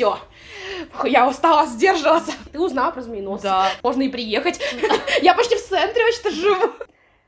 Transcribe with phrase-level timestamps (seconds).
[0.00, 0.18] все,
[1.04, 2.32] я устала сдерживаться.
[2.50, 3.48] Ты узнала про змееносца?
[3.48, 3.70] Да.
[3.82, 4.58] Можно и приехать.
[5.20, 6.72] Я почти в центре вообще живу.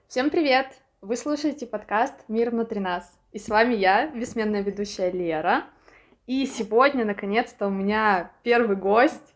[0.08, 0.68] Всем привет!
[1.02, 3.12] Вы слушаете подкаст «Мир внутри нас».
[3.32, 5.64] И с вами я, бессменная ведущая Лера.
[6.26, 9.34] И сегодня, наконец-то, у меня первый гость.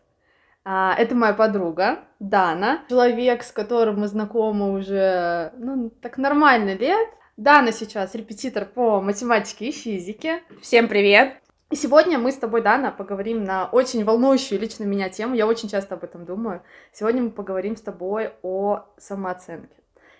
[0.65, 7.09] А, Это моя подруга Дана, человек, с которым мы знакомы уже, ну, так нормально лет.
[7.37, 10.41] Дана сейчас репетитор по математике и физике.
[10.59, 11.46] Всем привет.
[11.69, 15.35] И сегодня мы с тобой, Дана, поговорим на очень волнующую лично меня тему.
[15.35, 16.61] Я очень часто об этом думаю.
[16.93, 19.75] Сегодня мы поговорим с тобой о самооценке.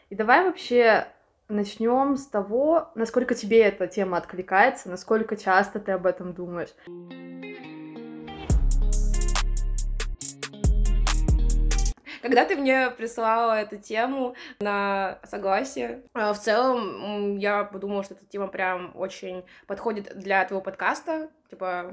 [0.10, 1.08] И давай вообще
[1.48, 6.74] начнем с того, насколько тебе эта тема откликается, насколько часто ты об этом думаешь.
[12.21, 18.26] Когда ты мне присылала эту тему на согласие, э, в целом я подумала, что эта
[18.26, 21.91] тема прям очень подходит для твоего подкаста, типа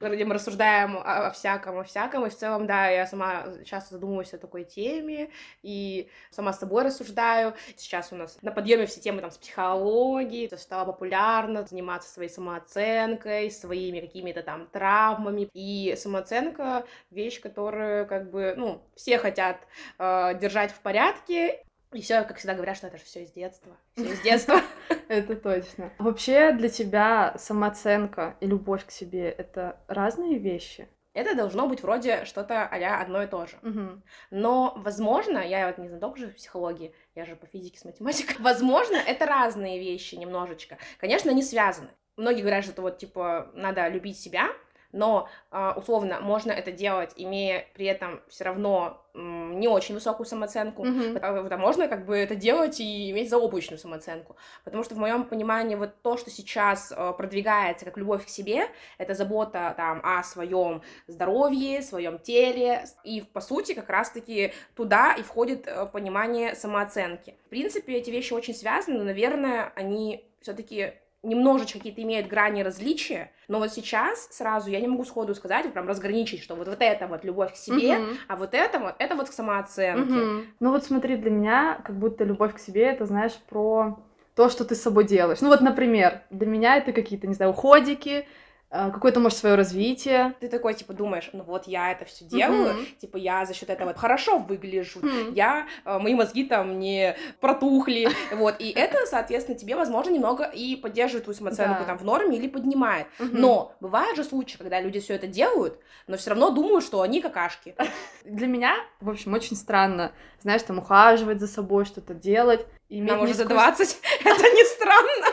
[0.00, 3.94] где мы рассуждаем о, о всяком, о всяком, и в целом, да, я сама часто
[3.94, 5.30] задумываюсь о такой теме,
[5.62, 7.54] и сама с собой рассуждаю.
[7.76, 12.30] Сейчас у нас на подъеме все темы там с психологией, это стало популярно заниматься своей
[12.30, 19.58] самооценкой, своими какими-то там травмами, и самооценка— вещь, которую, как бы, ну, все хотят
[19.98, 23.76] э, держать в порядке, и все, как всегда говорят, что это же все из детства.
[23.94, 24.60] Все из детства.
[25.08, 25.92] Это точно.
[25.98, 30.88] Вообще для тебя самооценка и любовь к себе— это разные вещи?
[31.14, 33.56] Это должно быть вроде что-то а одно и то же.
[33.62, 34.04] Мгм.
[34.30, 38.36] Но, возможно, я вот не знаток же в психологии, я же по физике с математикой.
[38.38, 40.78] Возможно, это разные вещи немножечко.
[40.98, 41.88] Конечно, они связаны.
[42.16, 44.48] Многие говорят, что это вот, типа, надо любить себя,
[44.92, 50.84] но, а, условно, можно это делать, имея при этом все равно не очень высокую самооценку.
[50.84, 51.14] Мгм.
[51.14, 54.36] Потому что можно как бы это делать и иметь заоблачную самооценку.
[54.64, 58.68] Потому что в моем понимании вот то, что сейчас э, продвигается как любовь к себе,
[58.96, 62.84] это забота там о своем здоровье, своем теле.
[63.02, 67.36] И по сути как раз-таки туда и входит э, понимание самооценки.
[67.46, 73.30] В принципе, эти вещи очень связаны, но, наверное, они все-таки немножечко какие-то имеют грани различия,
[73.48, 77.06] но вот сейчас сразу я не могу сходу сказать, прям разграничить, что вот, вот это
[77.06, 78.16] вот любовь к себе, Мгм.
[78.28, 80.10] а вот это вот, это вот к самооценке.
[80.10, 80.46] Мгм.
[80.60, 83.98] Ну вот смотри, для меня как будто любовь к себе это, знаешь, про
[84.34, 85.40] то, что ты с собой делаешь.
[85.40, 88.24] Ну вот, например, для меня это какие-то, не знаю, уходики,
[88.70, 90.34] какое-то, может, свое развитие.
[90.40, 92.86] Ты такой, типа, думаешь, ну вот я это все делаю, Мгм.
[93.00, 95.32] типа, я за счет этого хорошо выгляжу, Мгм.
[95.34, 100.76] я, э, мои мозги там не протухли, вот, и это, соответственно, тебе, возможно, немного и
[100.76, 101.84] поддерживает твою самооценку Да.
[101.86, 103.06] там в норме или поднимает.
[103.18, 107.20] Но бывают же случаи, когда люди все это делают, но все равно думают, что они
[107.22, 107.74] какашки.
[108.24, 110.12] Для меня, в общем, очень странно,
[110.42, 112.66] знаешь, там ухаживать за собой, что-то делать.
[112.90, 115.26] Нам уже за неискус- 20, это не странно,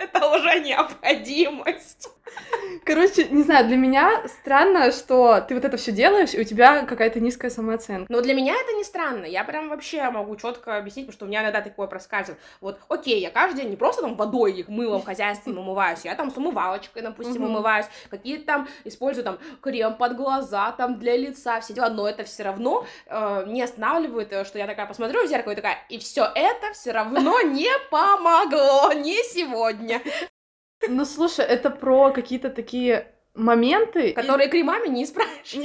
[0.00, 2.10] это уже необходимость.
[2.84, 6.84] Короче, не знаю, для меня странно, что ты вот это все делаешь, и у тебя
[6.84, 8.10] какая-то низкая самооценка.
[8.10, 9.26] Но для меня это не странно.
[9.26, 12.40] Я прям вообще могу четко объяснить, потому что у меня иногда такое проскальзывает.
[12.60, 16.30] Вот, окей, я каждый день не просто там водой их мылом хозяйственным умываюсь, я там
[16.30, 21.74] с умывалочкой, допустим, умываюсь, какие-то там использую там крем под глаза, там для лица, все
[21.74, 25.52] дела, но это все равно э, не останавливает, э, что я такая посмотрю в зеркало
[25.52, 30.00] и такая, и все это все равно не помогло, не сегодня,
[30.86, 34.10] Ну, слушай, это про какие-то такие моменты...
[34.10, 35.54] и- которые кремами не исправишь.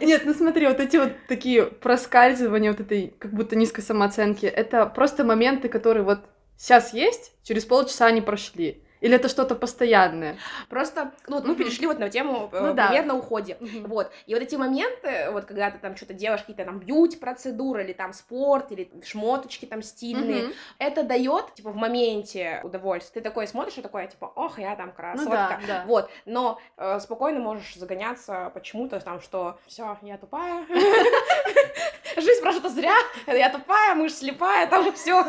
[0.00, 4.86] Нет, ну смотри, вот эти вот такие проскальзывания вот этой как будто низкой самооценки, это
[4.86, 6.20] просто моменты, которые вот
[6.56, 8.82] сейчас есть, через полчаса они прошли.
[9.00, 10.36] Или это что-то постоянное?
[10.68, 12.88] Просто, ну, вот мы перешли вот на тему э, Ну да.
[12.88, 13.56] примерно уходе.
[13.86, 17.92] Вот, и вот эти моменты, вот когда ты там что-то делаешь, какие-то там бьюти-процедуры, или
[17.92, 23.22] там спорт, или шмоточки там стильные, это дает, типа, в моменте удовольствие.
[23.22, 25.30] Ты такой смотришь и такой, типа, ох, я там Ну красотка.
[25.30, 25.84] да, да.
[25.86, 30.64] Вот, но э, спокойно можешь загоняться почему-то там, что все, я тупая,
[32.16, 32.94] жизнь прожита зря,
[33.26, 35.24] я тупая, мышь слепая, там все,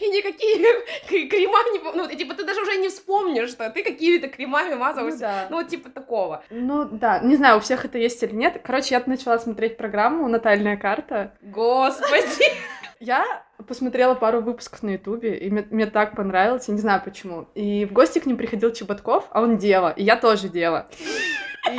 [0.00, 0.74] и никакие
[1.06, 4.70] к- крема не, ну, и, типа, ты даже уже не вспомнишь, что ты какими-то кремами
[4.74, 5.46] Ну мазалась, да.
[5.50, 6.42] ну, вот типа такого.
[6.50, 8.60] Ну да, не знаю, у всех это есть или нет.
[8.64, 11.32] Короче, я начала смотреть программу «Натальная карта».
[11.42, 12.44] Господи!
[13.00, 17.46] Я посмотрела пару выпусков на Ютубе, и мне, мне так понравилось, я не знаю почему.
[17.54, 20.88] И в гости к ним приходил Чеботков, а он дева, и я тоже дева.
[21.70, 21.78] И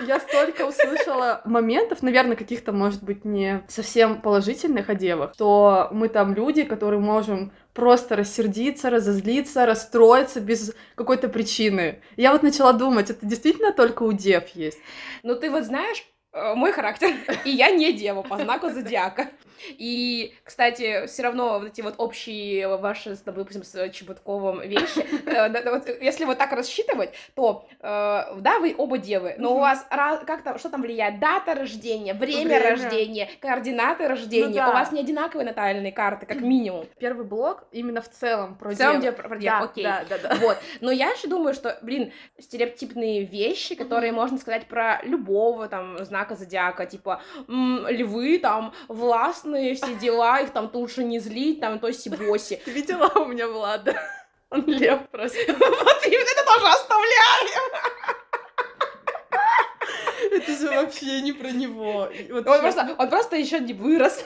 [0.00, 6.08] я столько услышала моментов, наверное, каких-то, может быть, не совсем положительных о девах, что мы
[6.08, 12.00] там люди, которые можем просто рассердиться, разозлиться, расстроиться без какой-то причины.
[12.16, 14.78] Я вот начала думать, это действительно только у дев есть?
[15.22, 17.10] Ну, ты вот знаешь, э, мой характер,
[17.44, 19.28] и я не дева по знаку зодиака.
[19.78, 26.24] И, кстати, все равно вот эти вот общие ваши, допустим, с Чеботковым вещи, э, если
[26.24, 30.70] вот так рассчитывать, то, э, да, вы оба девы, но у вас как там, что
[30.70, 31.18] там влияет?
[31.18, 34.66] Дата рождения, время рождения, координаты рождения.
[34.66, 36.86] У вас не одинаковые натальные карты, как минимум.
[36.98, 39.84] Первый блок именно в целом про В целом про дев, окей.
[39.84, 40.34] Да, да, да.
[40.36, 40.58] Вот.
[40.80, 46.34] Но я еще думаю, что, блин, стереотипные вещи, которые можно сказать про любого там знака
[46.34, 52.60] зодиака, типа львы там властные, все дела, их там лучше не злить, там то сибоси.
[52.64, 54.00] Ты видела у меня Влада?
[54.50, 55.38] Он лев просто.
[55.52, 57.72] Вот это тоже оставляем.
[60.36, 62.08] Это же вообще не про него.
[62.30, 64.24] Вот он, просто, он просто еще не вырос.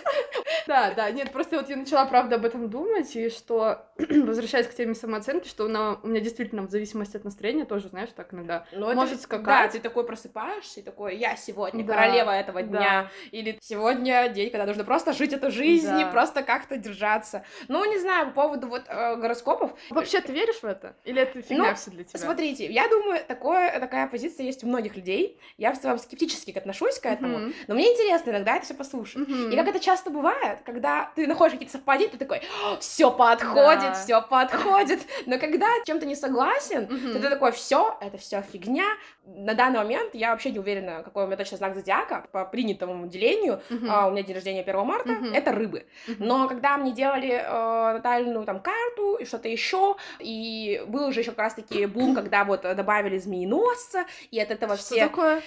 [0.66, 4.74] Да, да, нет, просто вот я начала, правда, об этом думать, и что, возвращаясь к
[4.74, 8.66] теме самооценки, что на, у меня действительно в зависимости от настроения тоже, знаешь, так иногда
[8.72, 9.46] Но может это, скакать.
[9.46, 13.10] Да, ты такой просыпаешься и такой, я сегодня да, королева этого дня, да.
[13.30, 16.02] или сегодня день, когда нужно просто жить эту жизнь да.
[16.02, 17.44] и просто как-то держаться.
[17.68, 19.72] Ну, не знаю, по поводу вот э, гороскопов.
[19.90, 20.94] Вообще, ты веришь в это?
[21.04, 22.18] Или это фигня ну, все для тебя?
[22.18, 25.38] Смотрите, я думаю, такое, такая позиция есть у многих людей.
[25.56, 27.54] Я в целом скептически отношусь к этому, mm-hmm.
[27.68, 29.28] но мне интересно иногда это все послушать.
[29.28, 29.52] Mm-hmm.
[29.52, 32.42] И как это часто бывает, когда ты находишь какие-то совпадения, ты такой,
[32.80, 33.94] все подходит, да.
[33.94, 35.00] все подходит.
[35.26, 37.12] Но когда чем-то не согласен, mm-hmm.
[37.12, 38.86] то ты такой, все, это все фигня.
[39.24, 43.06] На данный момент я вообще не уверена, какой у меня точно знак зодиака по принятому
[43.06, 43.60] делению.
[43.68, 43.88] Mm-hmm.
[43.88, 45.34] А, у меня день рождения 1 марта, mm-hmm.
[45.34, 45.86] это рыбы.
[46.06, 46.16] Mm-hmm.
[46.18, 51.30] Но когда мне делали э, натальную там карту и что-то еще, и был уже еще
[51.30, 55.08] как раз-таки бум, когда вот добавили змееносца, и от этого что все...
[55.08, 55.42] такое?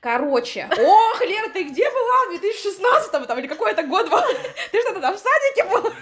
[0.00, 4.20] Короче, ох, Лера, ты где была в 2016 там, или какой это год был?
[4.72, 5.92] Ты что-то там в садике была?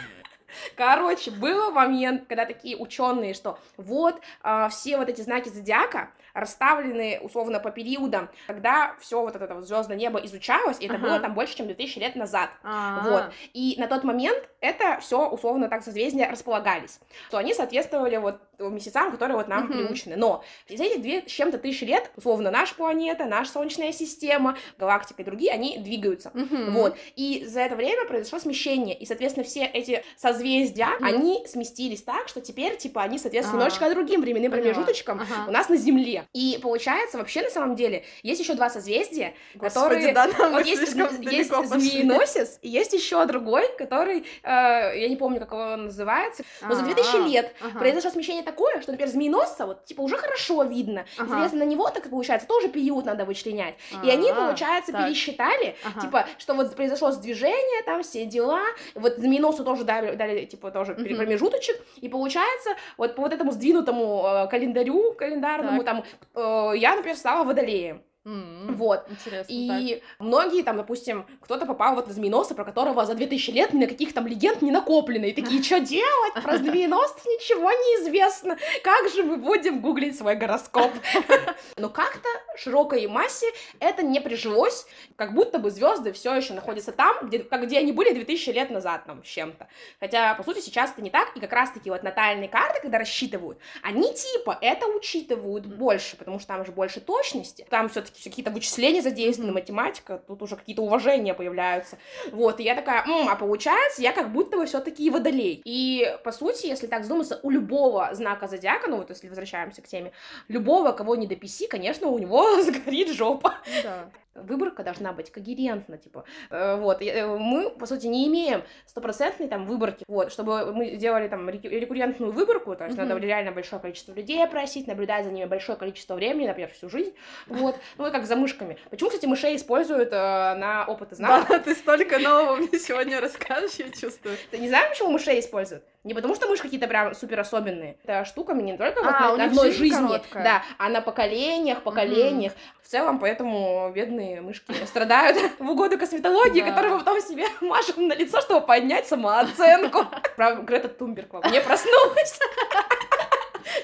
[0.74, 7.18] Короче, был момент, когда такие ученые, что вот э, все вот эти знаки зодиака расставлены
[7.22, 11.06] условно по периодам, когда все вот это вот звездное небо изучалось, и это ага.
[11.06, 12.50] было там больше, чем 2000 лет назад.
[12.62, 13.08] А-а-а.
[13.08, 13.24] Вот.
[13.54, 17.00] И на тот момент это все условно так созвездия располагались,
[17.30, 19.86] то они соответствовали вот месяцам, которые вот нам uh-huh.
[19.86, 20.16] приучены.
[20.16, 25.22] Но за эти две с чем-то тысячи лет, условно, наша планета, наша Солнечная система, галактика
[25.22, 26.30] и другие, они двигаются.
[26.34, 26.70] Uh-huh.
[26.70, 26.96] Вот.
[27.16, 31.06] И за это время произошло смещение, и, соответственно, все эти созвездия, uh-huh.
[31.06, 33.64] они сместились так, что теперь, типа, они, соответственно, uh-huh.
[33.64, 35.48] немножечко другим временным промежуточком uh-huh.
[35.48, 36.26] у нас на Земле.
[36.32, 40.12] И получается, вообще, на самом деле, есть еще два созвездия, Господи, которые...
[40.12, 45.52] Да, вот есть, есть змееносец, и есть еще другой, который, э, я не помню, как
[45.52, 50.16] он называется, но за 2000 лет произошло смещение такое, что, например, змееносца, вот, типа, уже
[50.16, 51.28] хорошо видно, ага.
[51.28, 53.74] соответственно, на него, так получается, тоже период надо вычленять.
[54.04, 55.06] И они, получается, так.
[55.06, 56.00] пересчитали, ага.
[56.00, 58.62] типа, что вот произошло сдвижение, там, все дела,
[58.94, 61.16] вот змееносцу тоже дали, дали типа, тоже угу.
[61.16, 66.04] промежуточек, и получается, вот по вот этому сдвинутому э, календарю, календарному, так.
[66.34, 68.02] там, э, я, например, стала водолеем.
[68.26, 68.72] Mm-hmm.
[68.74, 69.06] Вот.
[69.08, 69.52] Интересно.
[69.52, 70.02] И так.
[70.18, 73.86] многие там, допустим, кто-то попал вот на змееноса, про которого за 2000 лет ни на
[73.86, 75.26] каких там легенд не накоплено.
[75.26, 76.34] И такие, что делать?
[76.42, 78.58] Про змееносцев ничего не известно.
[78.82, 80.90] Как же мы будем гуглить свой гороскоп?
[81.76, 82.28] Но как-то
[82.58, 83.46] широкой массе
[83.78, 87.92] это не прижилось, как будто бы звезды все еще находятся там, где, как, где они
[87.92, 89.68] были 2000 лет назад, там, с чем-то.
[90.00, 93.58] Хотя, по сути, сейчас это не так, и как раз-таки вот натальные карты, когда рассчитывают,
[93.82, 99.02] они типа это учитывают больше, потому что там же больше точности, там все-таки какие-то вычисления
[99.02, 101.98] задействованы, математика, тут уже какие-то уважения появляются.
[102.32, 105.62] Вот, и я такая, М, а получается, я как будто бы все-таки водолей.
[105.64, 109.88] И, по сути, если так задуматься, у любого знака зодиака, ну вот если возвращаемся к
[109.88, 110.12] теме,
[110.48, 113.54] любого, кого не дописи, конечно, у него сгорит жопа.
[113.82, 114.10] Да
[114.42, 119.66] выборка должна быть когерентна, типа, э, вот, э, мы, по сути, не имеем стопроцентной там
[119.66, 123.04] выборки, вот, чтобы мы сделали там рекуррентную выборку, то есть mm-hmm.
[123.04, 127.14] надо реально большое количество людей опросить, наблюдать за ними большое количество времени, например, всю жизнь,
[127.46, 128.78] вот, ну, как за мышками.
[128.90, 131.48] Почему, кстати, мышей используют э, на опыты знаков?
[131.48, 134.36] Да, ты столько нового мне сегодня расскажешь, я чувствую.
[134.50, 135.84] Ты не знаешь, почему мышей используют?
[136.06, 137.98] Не потому что мыши какие-то прям супер особенные.
[138.04, 140.44] Это штуками не только вот а, на одной жизни, короткая.
[140.44, 142.52] да, а на поколениях, поколениях.
[142.52, 142.75] Mm-hmm.
[142.86, 146.68] В целом, поэтому бедные мышки страдают в угоду косметологии, да.
[146.68, 150.04] которую мы потом себе мажем на лицо, чтобы поднять самооценку.
[150.36, 152.38] Правда, Грета Тумберг не проснулась.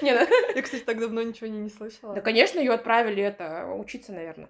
[0.01, 0.25] Не, ну...
[0.55, 2.15] Я, кстати, так давно ничего не, не слышала.
[2.15, 4.47] Да, конечно, ее отправили это учиться, наверное.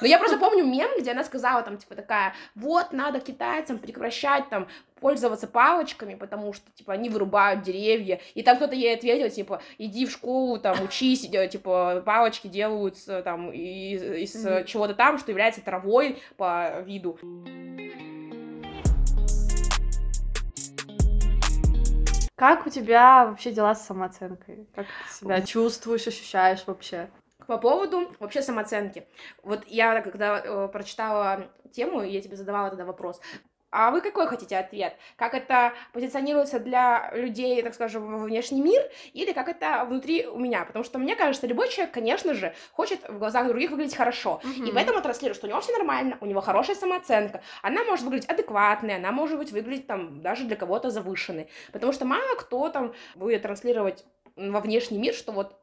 [0.00, 4.48] Но я просто помню мем, где она сказала там, типа, такая, вот, надо китайцам прекращать
[4.48, 4.68] там
[5.00, 10.06] пользоваться палочками, потому что, типа, они вырубают деревья, и там кто-то ей ответил, типа, иди
[10.06, 14.64] в школу, там, учись, типа, палочки делаются, там, из, из mm-hmm.
[14.64, 17.18] чего-то там, что является травой по виду.
[22.36, 24.68] Как у тебя вообще дела с самооценкой?
[24.72, 27.10] Как ты себя чувствуешь, ощущаешь вообще?
[27.48, 29.06] По поводу вообще самооценки.
[29.42, 33.20] Вот я, когда э, прочитала тему, я тебе задавала тогда вопрос.
[33.70, 34.94] а вы какой хотите ответ?
[35.16, 38.82] Как это позиционируется для людей, так скажем, во внешний мир,
[39.14, 40.66] или как это внутри у меня?
[40.66, 44.64] Потому что мне кажется, любой человек, конечно же, хочет в глазах других выглядеть хорошо, Мгм.
[44.66, 48.28] и поэтому транслирует, что у него все нормально, у него хорошая самооценка, она может выглядеть
[48.28, 52.92] адекватной, она может быть выглядеть там даже для кого-то завышенной, потому что мало кто там
[53.16, 54.04] будет транслировать
[54.36, 55.58] во внешний мир, что вот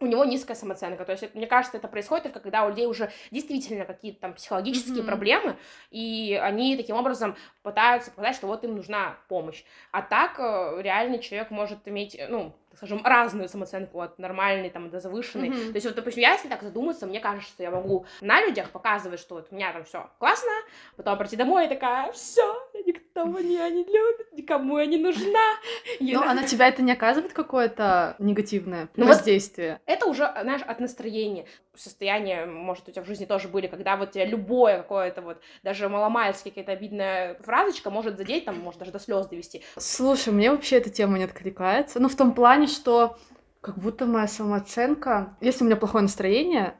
[0.00, 1.04] у него низкая самооценка.
[1.04, 4.34] То есть, это- мне кажется, это происходит только когда у людей уже действительно какие-то там
[4.34, 5.06] психологические Мгм.
[5.06, 5.56] проблемы,
[5.90, 9.64] и они таким образом пытаются показать, что вот им нужна помощь.
[9.92, 14.90] А так э, реальный человек может иметь, э, ну, скажем, разную самооценку от нормальной там
[14.90, 15.48] до завышенной.
[15.50, 15.68] Мгм.
[15.72, 18.70] То есть, вот, допустим, я, если так задуматься, мне кажется, что я могу на людях
[18.70, 20.50] показывать, что вот у меня там все классно,
[20.96, 22.54] потом прийти домой и такая, все,
[22.86, 25.54] никто меня не любит, никому я не нужна.
[26.00, 29.80] И Ну, на- а на тебя это не оказывает какое-то негативное Ну воздействие?
[29.86, 31.46] Это уже, знаешь, от настроения.
[31.74, 35.88] Состояние, может, у тебя в жизни тоже были, когда вот тебя любое какое-то вот, даже
[35.90, 39.62] маломальски какая-то обидная фразочка может задеть, там, может даже до слез довести.
[39.76, 42.00] Слушай, мне вообще эта тема не откликается.
[42.00, 43.16] Ну, в том плане, что
[43.60, 45.36] как будто моя самооценка...
[45.40, 46.74] Если у меня плохое настроение,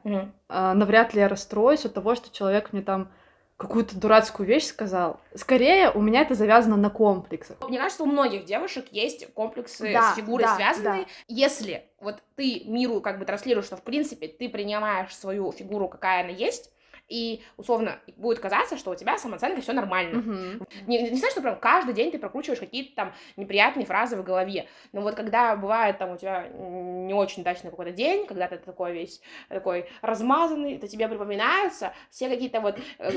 [0.47, 3.11] а, навряд ли я расстроюсь от того, что человек мне там
[3.57, 5.19] какую-то дурацкую вещь сказал.
[5.33, 7.57] Скорее, у меня это завязано на комплексах.
[7.67, 11.03] Мне кажется, у многих девушек есть комплексы Да, с фигурой да, связанные.
[11.05, 11.09] да.
[11.27, 16.21] Если вот ты миру как бы транслируешь, что в принципе ты принимаешь свою фигуру, какая
[16.21, 16.71] она есть,
[17.07, 20.19] и условно будет казаться, что у тебя самооценка все нормально.
[20.19, 20.67] Мгм.
[20.87, 24.67] Не, не знаю, что прям каждый день ты прокручиваешь какие-то там неприятные фразы в голове.
[24.91, 28.93] Но вот когда бывает там у тебя не очень удачный какой-то день, когда ты такой
[28.93, 33.11] весь такой размазанный, то тебе припоминаются все какие-то вот э,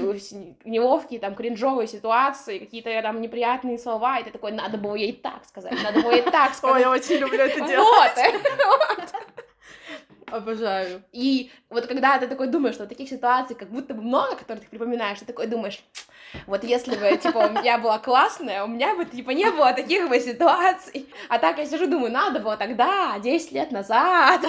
[0.64, 5.44] неловкие там кринжовые ситуации, какие-то там неприятные слова, и ты такой, надо было ей так
[5.44, 6.86] сказать, надо было ей так сказать.
[6.86, 9.09] очень люблю это Вот.
[10.30, 11.02] Обожаю.
[11.12, 14.68] И вот когда ты такой думаешь, что таких ситуаций как будто бы много, которые ты
[14.68, 15.82] припоминаешь, ты такой думаешь,
[16.46, 20.20] вот если бы, типа, я была классная, у меня бы, типа, не было таких бы
[20.20, 21.08] ситуаций.
[21.28, 24.42] А так я сижу, думаю, надо было тогда, 10 лет назад.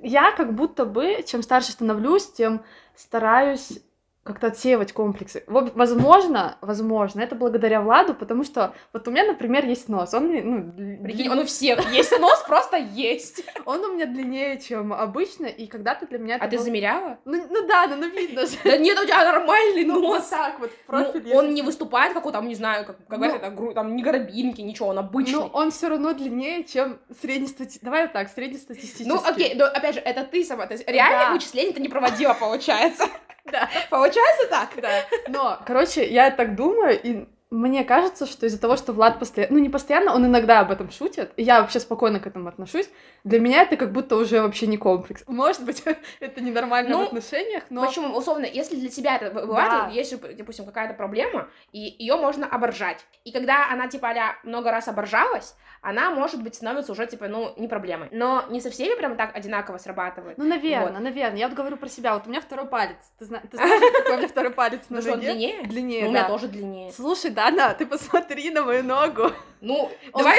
[0.00, 3.78] Я как будто бы, чем старше становлюсь, тем стараюсь
[4.26, 5.42] как-то отсеивать комплексы.
[5.46, 10.12] Возможно, возможно, это благодаря Владу, потому что вот у меня, например, есть нос.
[10.14, 13.44] Он, ну, Прикинь, он у всех есть, нос просто есть.
[13.64, 17.18] он у меня длиннее, чем обычно, и когда-то для меня А ты был- замеряла?
[17.24, 18.56] Ну, ну да, ну, ну видно же.
[18.64, 20.28] Да нет, у тебя нормальный Ну, вот нос.
[20.28, 21.32] так вот, в Ну, профиль.
[21.34, 24.88] он не выступает, как у там, не знаю, как какая-то гру- там не горобинки, ничего,
[24.88, 25.34] он обычный.
[25.40, 27.78] Ну, он все равно длиннее, чем среднестати...
[27.82, 29.04] Давай вот так, среднестатистический.
[29.06, 31.32] Ну, окей, но опять же, это ты сама, то есть реальных Да.
[31.32, 33.04] вычислений ты не проводила, получается.
[33.50, 33.68] Да.
[33.90, 34.70] Получается так?
[34.80, 35.04] Да.
[35.28, 39.60] Но, короче, я так думаю, и мне кажется, что из-за того, что Влад постоянно, ну
[39.60, 42.88] не постоянно, он иногда об этом шутит, и я вообще спокойно к этому отношусь,
[43.22, 45.22] для меня это как будто уже вообще не комплекс.
[45.28, 45.82] Может быть,
[46.20, 47.86] это ненормально Ну, в отношениях, но...
[47.86, 49.90] Почему, условно, если для тебя это бывает, Да.
[49.92, 53.04] если, допустим, какая-то проблема, и ее можно оборжать.
[53.24, 55.54] И когда она, типа, а много раз оборжалась,
[55.86, 58.08] она, может быть, становится уже, типа, ну, не проблемой.
[58.10, 60.36] Но не со всеми прям так одинаково срабатывает.
[60.36, 61.00] Ну, наверное, Вот.
[61.00, 61.38] наверное.
[61.38, 62.14] Я вот говорю про себя.
[62.14, 62.96] Вот у меня второй палец.
[63.20, 63.40] Ты, зна...
[63.48, 65.32] ты знаешь, какой у меня второй палец на Ну что, ноге?
[65.32, 65.62] длиннее?
[65.62, 66.90] Длиннее, Ну, у меня тоже длиннее.
[66.92, 69.30] Слушай, Дана, ты посмотри на мою ногу.
[69.60, 70.36] Ну, давай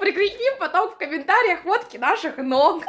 [0.00, 2.82] прикрепим потом в комментариях фотки наших ног.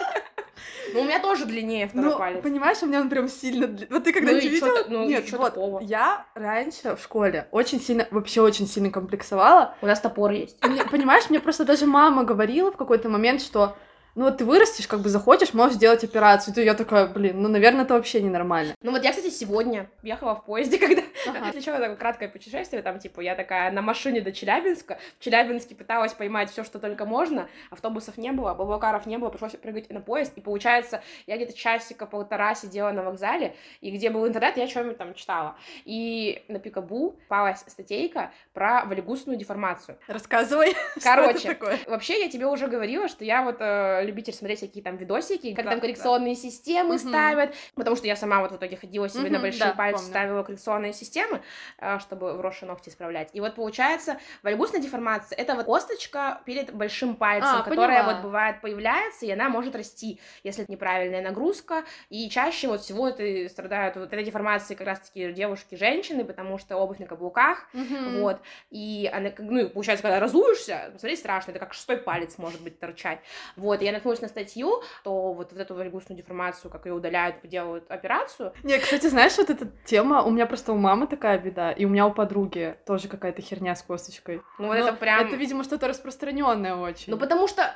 [0.93, 2.41] Ну, у меня тоже длиннее второй Ну, палец.
[2.43, 3.65] понимаешь, у меня он прям сильно...
[3.65, 4.77] дли- Вот ты когда-нибудь чё видела?
[4.87, 5.79] ну, Нет, вот, такого?
[5.81, 9.75] я раньше в школе очень сильно, вообще очень сильно комплексовала.
[9.81, 10.63] У нас топор есть.
[10.65, 13.75] Мне- понимаешь, мне просто даже мама говорила в какой-то момент, что
[14.19, 16.51] ну вот ты вырастешь, как бы захочешь, можешь сделать операцию.
[16.51, 18.75] И ты- я такая, блин, ну, наверное, это вообще ненормально.
[18.81, 21.03] Ну вот я, кстати, сегодня ехала в поезде, когда...
[21.25, 21.61] Ага.
[21.61, 26.11] Что, такое краткое путешествие, там, типа, я такая на машине до Челябинска, в Челябинске пыталась
[26.13, 30.33] поймать все, что только можно, автобусов не было, Блаблакаров не было, пришлось прыгать на поезд,
[30.35, 35.13] и получается, я где-то часика-полтора сидела на вокзале, и где был интернет, я что-нибудь там
[35.13, 35.55] читала.
[35.85, 39.97] И на Пикабу попалась статейка про валигусную деформацию.
[40.07, 41.57] Рассказывай, Короче.
[41.87, 45.65] Вообще, я тебе уже говорила, что я вот э, любитель смотреть всякие там видосики, как
[45.65, 47.07] Да, там коррекционные системы Мгм.
[47.09, 49.99] ставят, потому что я сама вот в итоге ходила себе на Мгм, большие да, пальцы,
[49.99, 50.09] помню.
[50.11, 51.41] ставила коррекционные системы,
[51.77, 53.29] э, чтобы вросшие ногти исправлять.
[53.33, 58.13] И вот получается, вальгусная деформация— это вот косточка перед большим пальцем, А, которая поняла.
[58.13, 63.07] вот бывает появляется, и она может расти, если это неправильная нагрузка, и чаще вот всего
[63.07, 68.11] это страдают вот этой деформацией как раз-таки девушки, женщины, потому что обувь на каблуках, Мгм.
[68.11, 72.79] вот, и она, ну, получается, когда разуешься, смотреть страшно, это как шестой палец может быть
[72.79, 73.19] торчать,
[73.55, 77.35] вот, и я наткнулась на статью, то вот, вот эту вальгусную деформацию, как ее удаляют,
[77.43, 81.71] делают операцию, Не, кстати, знаешь, вот эта тема, у меня просто у мамы такая беда,
[81.71, 84.41] и у меня у подруги тоже какая-то херня с косточкой.
[84.57, 85.27] ну, вот Но это прям...
[85.27, 87.11] Это, видимо, что-то распространенное очень.
[87.11, 87.75] Ну, потому что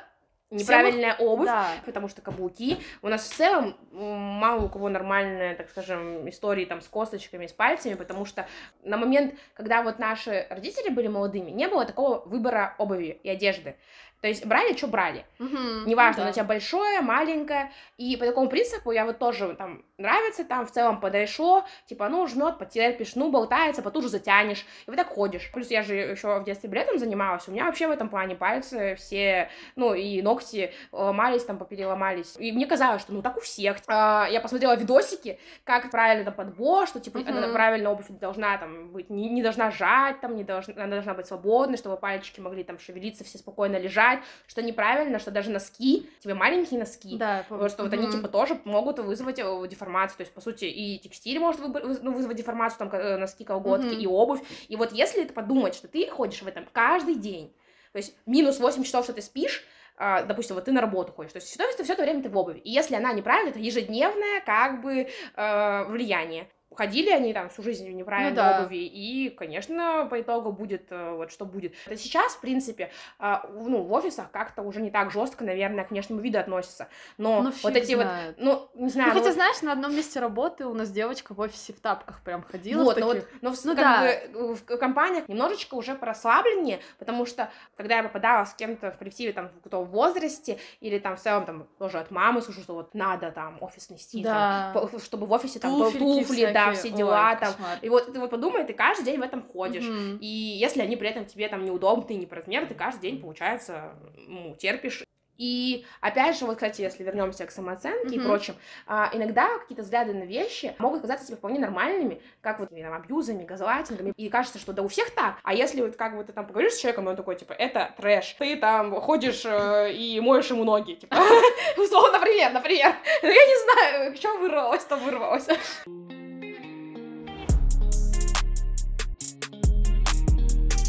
[0.50, 1.68] неправильная обувь, Да.
[1.84, 2.78] потому что каблуки.
[3.02, 7.52] У нас в целом мало у кого нормальная, так скажем, истории там с косточками, с
[7.52, 8.46] пальцами, потому что
[8.82, 13.76] на момент, когда вот наши родители были молодыми, не было такого выбора обуви и одежды.
[14.24, 15.26] То есть брали, что брали.
[15.38, 15.84] Мгм.
[15.84, 16.22] Неважно, Да.
[16.22, 17.70] оно у тебя большое, маленькое.
[17.98, 22.26] И по такому принципу я вот тоже там нравится, там в целом подошло, типа, ну,
[22.26, 24.64] жмет, потерпишь, ну, болтается, потуже затянешь.
[24.86, 25.50] И вот так ходишь.
[25.52, 27.46] Плюс я же еще в детстве балетом занималась.
[27.48, 32.36] У меня вообще в этом плане пальцы все, ну, и ногти ломались, там, попереломались.
[32.38, 33.76] И мне казалось, что, ну, так у всех.
[33.88, 38.88] А, я посмотрела видосики, как правильно там подбор, что, типа, она правильно обувь должна там
[38.88, 42.64] быть, не, не должна жать, там, не должна, она должна быть свободной, чтобы пальчики могли
[42.64, 44.13] там шевелиться, все спокойно лежать,
[44.46, 48.60] что неправильно, что даже носки, тебе маленькие носки, Да, вот что вот они, типа, тоже
[48.64, 50.18] могут вызвать э, деформацию.
[50.18, 53.98] То есть, по сути, и текстиль может ну, вызвать деформацию, там, э, носки, колготки, Мгм.
[54.00, 54.40] и обувь.
[54.68, 57.54] И вот если подумать, что ты ходишь в этом каждый день,
[57.92, 59.64] то есть минус 8 часов, что ты спишь,
[59.96, 62.28] а, допустим, вот ты на работу ходишь, то есть все, это, все это время ты
[62.28, 62.58] в обуви.
[62.58, 65.06] И если она неправильная, это ежедневное, как бы,
[65.36, 66.48] э, влияние.
[66.76, 68.60] Ходили они там всю жизнь в неправильной Ну да.
[68.60, 71.74] обуви, и, конечно, по итогу будет э, вот что будет.
[71.86, 75.90] Это сейчас, в принципе, а, ну, в офисах как-то уже не так жестко, наверное, к
[75.90, 76.88] внешнему виду относятся.
[77.18, 78.34] Но Ну, вот эти вот, знает.
[78.38, 81.34] ну, не знаю, Ну, ну, хотя, вот- знаешь, на одном месте работы у нас девочка
[81.34, 82.82] в офисе в тапках прям ходила.
[82.82, 83.42] в вот, но, вот, таких.
[83.42, 84.00] но в, Ну как да.
[84.32, 89.32] бы, в компаниях немножечко уже порасслабленнее, потому что когда я попадала с кем-то в коллективе
[89.32, 92.74] там в кто в возрасте или там в целом там тоже от мамы слышу, что
[92.74, 94.34] вот надо там офисный стиль, там,
[94.74, 94.80] Да.
[94.80, 97.52] по- чтобы в офисе там Туфельки туфли, да, все Ой, дела там.
[97.52, 97.78] кошмар.
[97.82, 99.84] И вот ты вот подумай, ты каждый день в этом ходишь.
[99.84, 100.18] Мгм.
[100.20, 103.94] И если они при этом тебе там неудобны, не по размеру, ты каждый день, получается,
[104.16, 105.04] ну, терпишь.
[105.36, 108.28] И опять же, вот, кстати, если вернемся к самооценке и Мгм.
[108.28, 108.54] прочим,
[108.86, 113.44] а, иногда какие-то взгляды на вещи могут казаться тебе вполне нормальными, как вот там, абьюзами,
[113.44, 115.38] газлайтингами, и кажется, что да у всех так.
[115.42, 117.92] А если вот как бы ты там поговоришь с человеком, и он такой, типа, это
[117.96, 121.16] трэш, ты там ходишь э, и моешь ему ноги, типа,
[121.76, 122.94] условно, например, например.
[123.22, 125.48] Я не знаю, что вырвалось, то вырвалось.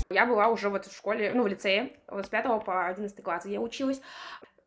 [0.09, 3.45] Я была уже вот в школе, ну, в лицее, вот с 5 по 11 класс,
[3.45, 4.01] я училась.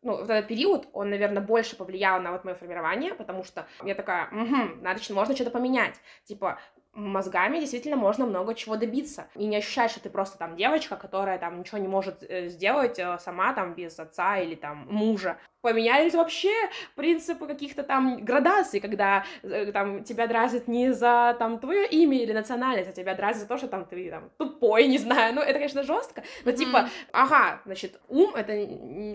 [0.01, 3.95] Ну, вот этот период, он, наверное, больше повлиял на вот мое формирование, потому что я
[3.95, 5.95] такая, угу, надо, можно что-то поменять.
[6.23, 6.57] Типа,
[6.93, 9.27] мозгами действительно можно много чего добиться.
[9.35, 12.99] И не ощущаешь, что ты просто там девочка, которая там ничего не может э, сделать
[12.99, 15.37] э, сама там без отца или там мужа.
[15.61, 16.53] Поменялись вообще
[16.95, 22.31] принципы каких-то там градаций, когда э, там тебя дразнят не за там твое имя или
[22.31, 25.35] национальность, а тебя дразнят за то, что там ты там тупой, не знаю.
[25.35, 26.59] Ну, это, конечно, жестко, но Мгм.
[26.59, 28.53] типа, ага, значит, ум это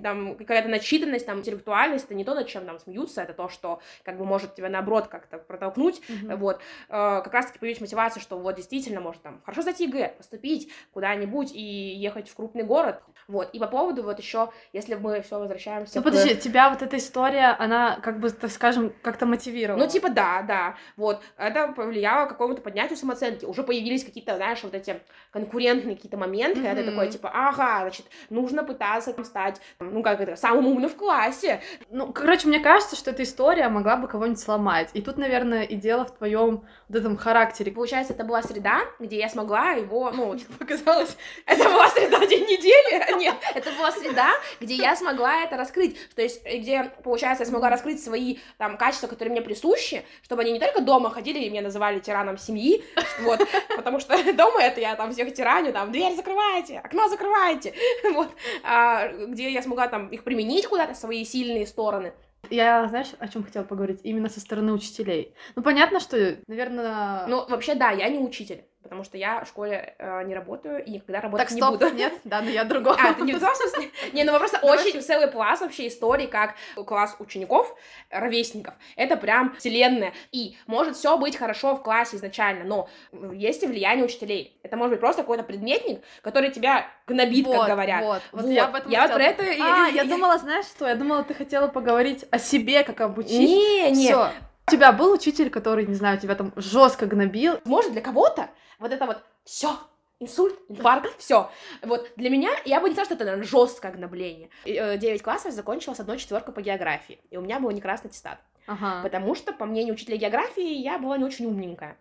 [0.02, 3.80] там какая-то начитанность, там интеллектуальность, это не то, над чем там смеются, это то, что
[4.02, 6.37] как бы может тебя наоборот как-то протолкнуть, Мгм.
[6.37, 10.70] вот, Э, как раз-таки появилась мотивация, что вот действительно может там хорошо сдать ЕГЭ, поступить
[10.92, 15.38] куда-нибудь и ехать в крупный город, вот, и по поводу вот еще, если мы все
[15.38, 19.80] возвращаемся Ну к- подожди, тебя вот эта история, она как бы, так скажем, как-то мотивировала.
[19.82, 24.62] Ну, типа, да, да, вот, это повлияло к какому-то поднятию самооценки, уже появились какие-то, знаешь,
[24.62, 25.00] вот эти
[25.32, 30.20] конкурентные какие-то моменты, когда ты такой, типа, ага, значит, нужно пытаться там стать, ну, как
[30.20, 31.60] это, самым умным в классе,
[31.90, 34.90] Ну, короче, мне кажется, что эта история могла бы кого-нибудь сломать.
[34.94, 37.72] И тут, наверное, и дело в твоем вот этом характере.
[37.72, 41.16] Получается, это была среда, где я смогла его, ну, Показалось.
[41.46, 46.22] это была среда день недели, нет, это была среда, где я смогла это раскрыть, то
[46.22, 50.53] есть, э, где, получается, я смогла раскрыть свои, там, качества, которые мне присущи, чтобы они
[50.53, 52.85] не только дома ходили и меня называли тираном семьи,
[53.22, 53.40] вот,
[53.77, 57.74] потому что дома это я там всех тираню, там, дверь закрывайте, окно закрывайте,
[58.12, 58.31] вот,
[58.62, 62.12] а, где я смогла там их применить куда-то, свои сильные стороны,
[62.50, 64.00] Я, знаешь, о чем хотела поговорить?
[64.03, 65.35] Именно со стороны учителей.
[65.57, 67.27] Ну, понятно, что, наверное...
[67.27, 70.90] ну, вообще, да, я не учитель, потому что я в школе э, не работаю и
[70.90, 71.90] никогда работать так, не стоп, буду.
[71.92, 72.12] нет?
[72.23, 72.97] Да, но я другого.
[73.03, 73.90] А, ты не в том смысле?
[74.12, 76.55] Не, ну просто Давай очень целый пласт вообще историй, как
[76.87, 77.75] класс учеников,
[78.11, 78.75] ровесников.
[78.94, 80.12] Это прям вселенная.
[80.31, 82.88] И может все быть хорошо в классе изначально, но
[83.33, 84.57] есть и влияние учителей.
[84.62, 88.05] Это может быть просто какой-то предметник, который тебя гнобит, вот, как говорят.
[88.05, 88.51] Вот, вот, Вот.
[88.51, 90.87] я об этом Я вот про это А, я думала, знаешь что?
[90.87, 93.18] Я думала, ты хотела поговорить о себе, как об.
[93.18, 94.07] Не, не.
[94.07, 94.29] Всё.
[94.66, 97.61] У тебя был учитель, который, не знаю, тебя там жестко гнобил?
[97.64, 98.48] Может, для кого-то
[98.79, 99.77] вот это вот все
[100.20, 101.50] инсульт, инфаркт, все.
[101.83, 104.48] Вот для меня, я бы не сказала, что это жесткое гнобление.
[104.64, 108.38] 9 классов закончила с одной четверкой по географии, и у меня был не красный аттестат.
[108.66, 109.03] Ага.
[109.03, 111.98] Потому что, по мнению учителя географии, я была не очень умненькая.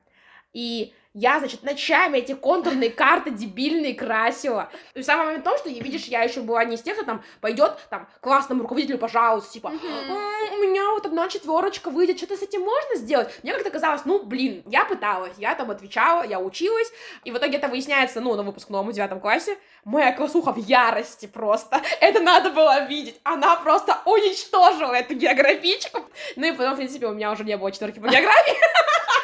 [0.54, 4.72] И я, значит, ночами эти контурные карты дебильные красила.
[4.96, 7.24] И самое момент в том, что, видишь, я еще была не из тех, кто там
[7.40, 12.62] пойдет там классному руководителю, пожалуйста, типа, у меня вот одна четверочка выйдет, что-то с этим
[12.62, 13.32] можно сделать?
[13.44, 16.92] Мне как-то казалось, ну, блин, я пыталась, я там отвечала, я училась,
[17.24, 21.28] и в итоге это выясняется, ну, на выпускном в девятом классе, моя классуха в ярости
[21.28, 26.02] просто, это надо было видеть, она просто уничтожила эту географичку,
[26.38, 28.58] ну и потом, в принципе, у меня уже не было четверки по географии,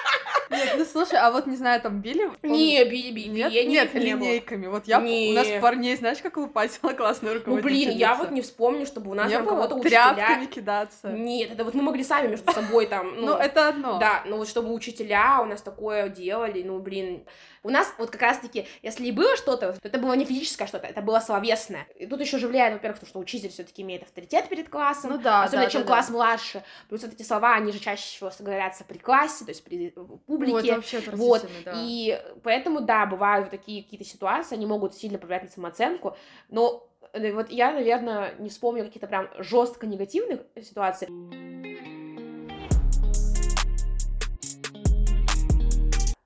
[0.50, 2.30] Нет, ну слушай, а вот не знаю, там били?
[2.44, 3.30] Не, били, били.
[3.30, 4.68] Нет, я не, нет, линейками.
[4.68, 7.88] Вот я, у нас парней, знаешь, как лупасила классная Ну, руководительница?
[7.90, 10.48] блин, я вот не вспомню, чтобы у нас там кого-то тряпками учителя...
[10.48, 11.10] кидаться.
[11.10, 14.00] Нет, это вот мы могли сами между собой там, ну, Ну, это одно.
[14.00, 17.26] Да, ну вот чтобы учителя у нас такое делали, ну, блин.
[17.62, 20.88] У нас вот как раз-таки, если и было что-то, то это было не физическое что-то,
[20.88, 21.88] это было словесное.
[21.98, 25.18] И тут еще же влияет, во-первых, то, что учитель все-таки имеет авторитет перед классом, Ну
[25.18, 26.64] да, особенно да, чем да, класс младше.
[26.88, 30.02] Плюс вот эти слова, они же чаще всего говорятся при классе, то есть при да.
[30.28, 30.76] Ну, публике.
[31.12, 31.74] Вот, отвратительно, да.
[31.76, 36.16] И поэтому, да, бывают вот такие какие-то ситуации, они могут сильно повлиять на самооценку,
[36.50, 41.08] но э, вот я, наверное, не вспомню каких-то прям жестко негативных ситуаций.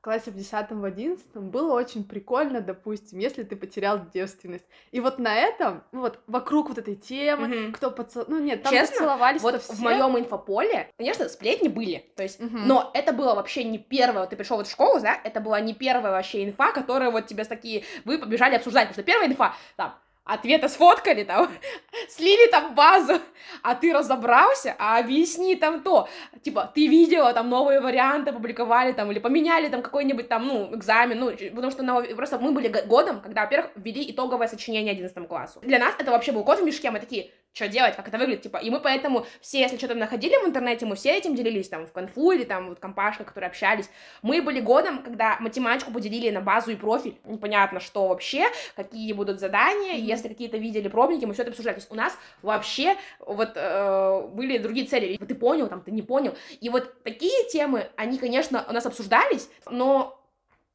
[0.04, 4.66] Классе в 10 в 11 было очень прикольно, допустим, если ты потерял девственность.
[4.92, 7.74] И вот на этом, ну вот вокруг вот этой темы, Мгм.
[7.74, 8.30] кто поцеловал...
[8.30, 12.68] Ну нет, там Честно, поцеловались Вот в моем инфополе, конечно, сплетни были, то есть, Мгм.
[12.68, 15.62] но это было вообще не первое, вот ты пришел вот в школу, да, это была
[15.62, 19.30] не первая вообще инфа, которая вот тебе с такие, вы побежали обсуждать, потому что первая
[19.30, 21.50] инфа, там, ответы сфоткали, там,
[22.10, 23.20] слили там базу,
[23.62, 26.08] а ты разобрался, а объясни там то,
[26.42, 31.20] типа, ты видела, там, новые варианты опубликовали, там, или поменяли там какой-нибудь там, ну, экзамен,
[31.20, 35.60] ну, потому что на- просто мы были годом, когда, во-первых, ввели итоговое сочинение 11 классу.
[35.62, 38.42] Для нас это вообще был кот в мешке, мы такие, что делать, как это выглядит,
[38.42, 41.86] типа, и мы поэтому все, если что-то находили в интернете, мы все этим делились, там,
[41.86, 43.90] в конфу или там вот компашка, которые общались.
[44.24, 49.40] Мы были годом, когда математику поделили на базу и профиль, непонятно, что вообще, какие будут
[49.40, 50.04] задания, Мгм.
[50.04, 51.76] если какие-то видели пробники, мы все это обсуждали.
[51.76, 56.02] То есть у нас вообще вот э, были другие цели, ты понял, там, ты не
[56.02, 56.36] понял.
[56.60, 60.20] И вот такие темы, они, конечно, у нас обсуждались, но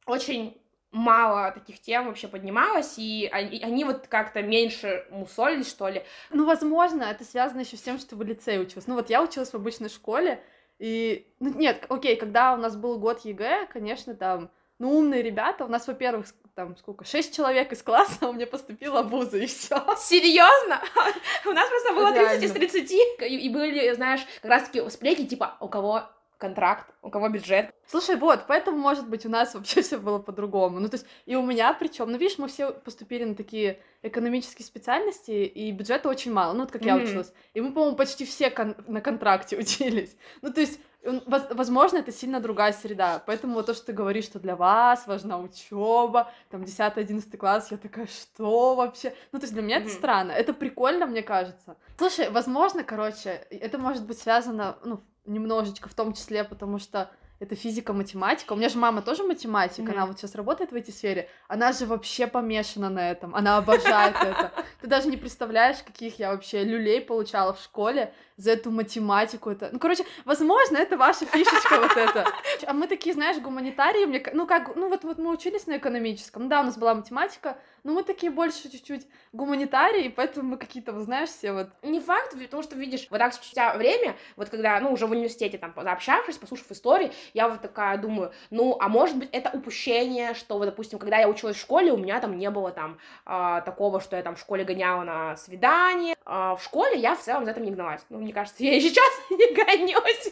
[0.05, 0.57] очень
[0.91, 6.03] мало таких тем вообще поднималось, и они, они вот как-то меньше мусолились, что ли.
[6.31, 8.87] Ну, возможно, это связано еще с тем, что в лицее училась.
[8.87, 10.43] Ну, вот я училась в обычной школе,
[10.79, 11.27] и...
[11.39, 14.49] Ну, нет, окей, когда у нас был год ЕГЭ, конечно, там,
[14.79, 16.25] ну, умные ребята, у нас, во-первых,
[16.55, 19.75] там, сколько, шесть человек из класса, у меня поступила вуза, и все.
[19.97, 20.81] Серьезно?
[21.45, 22.67] У нас просто было 30 из Реально.
[22.67, 22.91] 30,
[23.31, 26.03] и, были, знаешь, как раз-таки сплетни, типа, у кого
[26.39, 27.71] контракт, у кого бюджет.
[27.85, 30.79] Слушай, вот, поэтому, может быть, у нас вообще все было по-другому.
[30.79, 34.65] Ну, то есть, и у меня, причем, ну, видишь, мы все поступили на такие экономические
[34.65, 37.03] специальности, и бюджета очень мало, ну, вот как я Мгм.
[37.05, 37.33] училась.
[37.53, 40.15] И мы, по-моему, почти все кон- на контракте учились.
[40.41, 43.21] Ну, то есть, возможно, это сильно другая среда.
[43.25, 47.77] Поэтому вот то, что ты говоришь, что для вас важна учеба, там, 10-11 класс, я
[47.77, 49.13] такая, что вообще?
[49.31, 49.95] Ну, то есть, для меня это Мгм.
[49.97, 50.31] странно.
[50.31, 51.75] Это прикольно, мне кажется.
[51.97, 54.99] Слушай, возможно, короче, это может быть связано, ну,
[55.29, 58.53] немножечко в том числе, потому что это физика, математика.
[58.53, 59.91] У меня же мама тоже математик, Мгм.
[59.93, 61.29] она вот сейчас работает в этой сфере.
[61.47, 64.51] Она же вообще помешана на этом, она обожает это.
[64.81, 69.49] Ты даже не представляешь, каких я вообще люлей получала в школе за эту математику.
[69.49, 69.69] Это...
[69.71, 72.25] Ну, короче, возможно, это ваша фишечка вот это.
[72.65, 76.49] А мы такие, знаешь, гуманитарии, мне, ну как, ну вот, вот мы учились на экономическом,
[76.49, 81.03] да, у нас была математика, но мы такие больше чуть-чуть гуманитарии, поэтому мы какие-то, вот
[81.03, 84.91] знаешь, все вот Не факт, потому что, видишь, вот так спустя время, вот когда, ну,
[84.91, 89.29] уже в университете, там, пообщавшись, послушав истории, я вот такая думаю, ну, а может быть,
[89.31, 92.71] это упущение, что, вот, допустим, когда я училась в школе, у меня там не было
[92.71, 96.15] там а, такого, что я там в школе гоняла на свидание.
[96.25, 98.05] А, в школе я в целом за этим не гналась.
[98.09, 100.29] Ну, мне кажется, я и сейчас не гонюсь.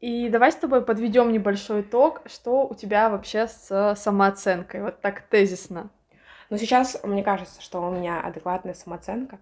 [0.00, 5.22] И давай с тобой подведем небольшой итог, что у тебя вообще с самооценкой, вот так
[5.22, 5.88] тезисно.
[6.54, 9.40] Но сейчас мне кажется, что у меня адекватная самооценка,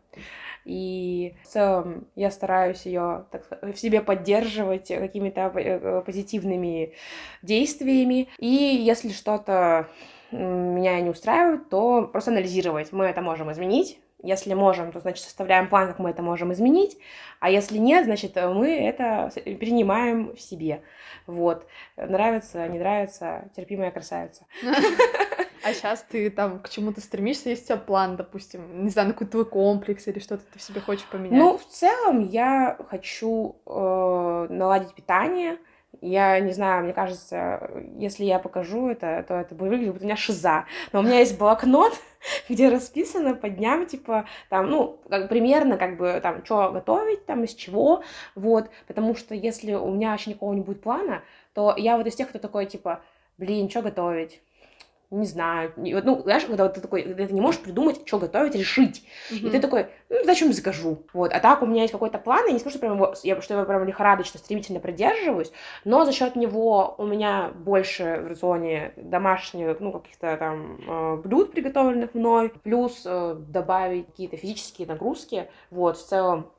[0.64, 3.26] и в целом я стараюсь ее
[3.60, 6.94] в себе поддерживать какими-то э, позитивными
[7.42, 9.90] действиями, и если что-то
[10.30, 12.92] меня не устраивает, то просто анализировать.
[12.92, 14.00] Мы это можем изменить.
[14.22, 16.96] Если можем, то, значит, составляем план, как мы это можем изменить.
[17.40, 20.80] А если нет, значит, мы это перенимаем в себе.
[21.26, 21.66] Вот.
[21.98, 24.46] Нравится, не нравится, терпимая красавица.
[25.64, 29.14] А сейчас ты там к чему-то стремишься, есть у тебя план, допустим, не знаю, на
[29.14, 31.38] какой-то твой комплекс или что-то ты в себе хочешь поменять?
[31.38, 35.58] Ну, в целом, я хочу э, наладить питание,
[36.00, 40.06] Я не знаю, мне кажется, если я покажу это, то это будет выглядеть, будто у
[40.06, 40.64] меня шиза.
[40.92, 41.92] Но у меня есть блокнот,
[42.48, 47.44] где расписано по дням, типа, там, ну, как, примерно, как бы, там, что готовить, там,
[47.44, 48.02] из чего,
[48.34, 51.22] вот, потому что если у меня вообще никакого не будет плана,
[51.54, 53.02] то я вот из тех, кто такой, типа,
[53.38, 54.40] блин, что готовить?
[55.12, 58.54] Не знаю, ну, знаешь, когда вот ты такой, когда ты не можешь придумать, что готовить,
[58.54, 59.46] решить, mm-hmm.
[59.46, 62.52] и ты такой, ну, зачем закажу, вот, а так у меня есть какой-то план, я
[62.52, 65.52] не скажу, что, прям его, я, что я прям лихорадочно, стремительно придерживаюсь,
[65.84, 71.52] но за счет него у меня больше в рационе домашних, ну, каких-то там э, блюд,
[71.52, 76.50] приготовленных мной, плюс э, добавить какие-то физические нагрузки, вот, в целом,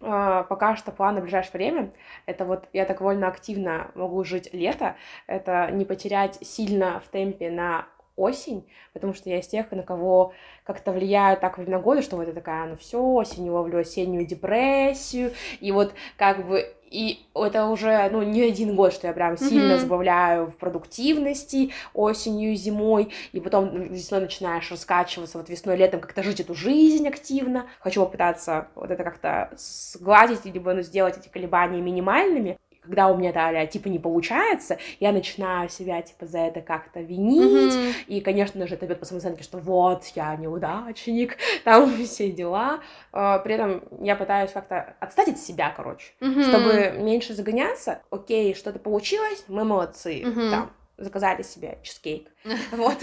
[0.00, 1.92] Uh, пока что план на ближайшее время
[2.24, 4.94] это вот я так довольно активно могу жить лето,
[5.26, 7.88] это не потерять сильно в темпе на
[8.18, 10.32] осень, потому что я из тех, на кого
[10.64, 15.32] как-то влияет так время года, что вот я такая, ну все, осенью ловлю осеннюю депрессию,
[15.60, 19.48] и вот как бы и это уже, ну, не один год, что я прям mm-hmm.
[19.48, 26.22] сильно забавляю в продуктивности осенью, зимой, и потом весной начинаешь раскачиваться, вот весной, летом как-то
[26.22, 27.66] жить эту жизнь активно.
[27.80, 33.32] Хочу попытаться вот это как-то сгладить, либо ну, сделать эти колебания минимальными когда у меня
[33.32, 37.94] далее типа не получается, я начинаю себя типа за это как-то винить, mm-hmm.
[38.06, 42.80] и, конечно же, это бьет по самооценке, что вот, я неудачник, там все дела,
[43.12, 46.48] а, при этом я пытаюсь как-то отстать от себя, короче, mm-hmm.
[46.48, 50.50] чтобы меньше загоняться, окей, что-то получилось, мы молодцы, mm-hmm.
[50.50, 52.28] там, заказали себе чизкейк.
[52.72, 52.98] Вот.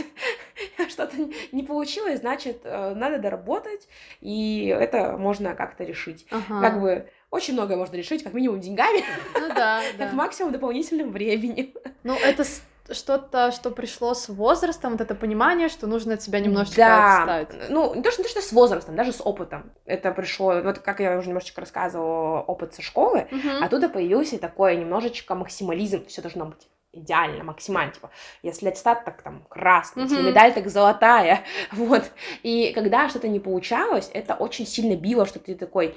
[0.90, 1.16] Что-то
[1.52, 3.88] не получилось, значит, э, надо доработать,
[4.22, 6.26] и это можно как-то решить.
[6.32, 6.62] Ага.
[6.62, 10.16] Как бы очень многое можно решить, как минимум деньгами, ну, да, как да.
[10.16, 11.74] максимум дополнительным временем.
[12.04, 12.46] Ну, это
[12.92, 17.18] что-то, что пришло с возрастом, вот это понимание, что нужно от себя немножечко да.
[17.18, 17.70] отстать.
[17.70, 19.72] Ну, не то, что, не то, что с возрастом, даже с опытом.
[19.86, 23.64] Это пришло, вот как я уже немножечко рассказывала, опыт со школы, угу.
[23.64, 28.10] оттуда появился такой немножечко максимализм, все должно быть идеально, максимально, типа,
[28.42, 30.10] если аттестат, так там красный, mm-hmm.
[30.10, 32.04] если медаль, так золотая, вот,
[32.42, 35.96] и когда что-то не получалось, это очень сильно било, что ты такой,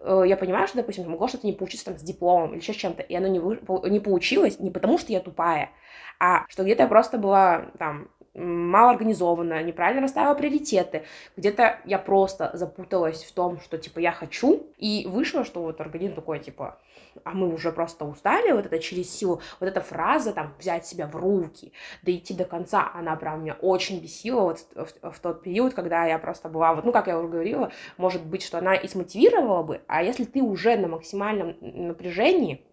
[0.00, 3.02] Э, я понимаю, что, допустим, могло что-то не получиться там с дипломом или еще чем-то,
[3.02, 3.58] и оно не, вы...
[3.90, 5.70] не получилось не потому, что я тупая,
[6.18, 8.08] а что где-то я просто была там
[8.38, 11.04] мало организованно, неправильно расставила приоритеты,
[11.36, 16.14] где-то я просто запуталась в том, что, типа, я хочу, и вышло, что вот организм
[16.14, 16.78] такой, типа,
[17.24, 21.06] а мы уже просто устали, вот это через силу, вот эта фраза, там, взять себя
[21.06, 21.72] в руки,
[22.02, 26.18] дойти до конца, она прям меня очень бесила вот в, в тот период, когда я
[26.18, 29.80] просто была, вот, ну, как я уже говорила, может быть, что она и смотивировала бы,
[29.86, 32.64] а если ты уже на максимальном напряжении,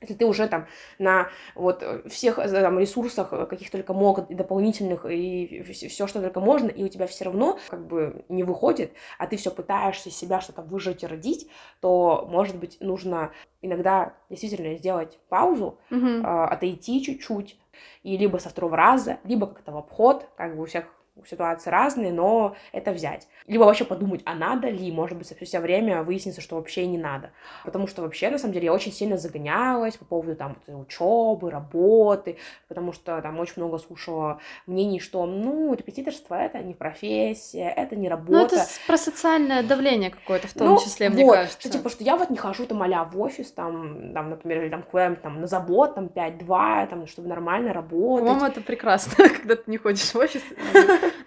[0.00, 0.66] если ты уже там
[0.98, 6.20] на вот всех э, там, ресурсах, э, каких только могут, и дополнительных, и все, что
[6.20, 10.10] только можно, и у тебя все равно как бы не выходит, а ты все пытаешься
[10.10, 11.48] себя что-то выжить и родить,
[11.80, 16.22] то, может быть, нужно иногда действительно сделать паузу, mm-hmm.
[16.22, 17.58] э, отойти чуть-чуть,
[18.02, 20.84] и либо со второго раза, либо как-то в обход, как бы у всех
[21.26, 23.28] ситуации разные, но это взять.
[23.46, 27.30] Либо вообще подумать, а надо ли, может быть, спустя время выяснится, что вообще не надо.
[27.64, 32.36] Потому что вообще, на самом деле, я очень сильно загонялась по поводу там учебы, работы,
[32.68, 38.08] потому что там очень много слушала мнений, что, ну, репетиторство— это не профессия, это не
[38.08, 38.56] работа.
[38.56, 41.60] Ну, это про социальное давление какое-то в том ну, числе, мне вот, кажется.
[41.60, 44.70] Что, типа, что я вот не хожу там а в офис, там, там, например, или
[44.70, 48.24] там куда-нибудь там на завод, там 5-2, там, чтобы нормально работать.
[48.24, 50.42] По-моему, это прекрасно, когда ты не ходишь в офис.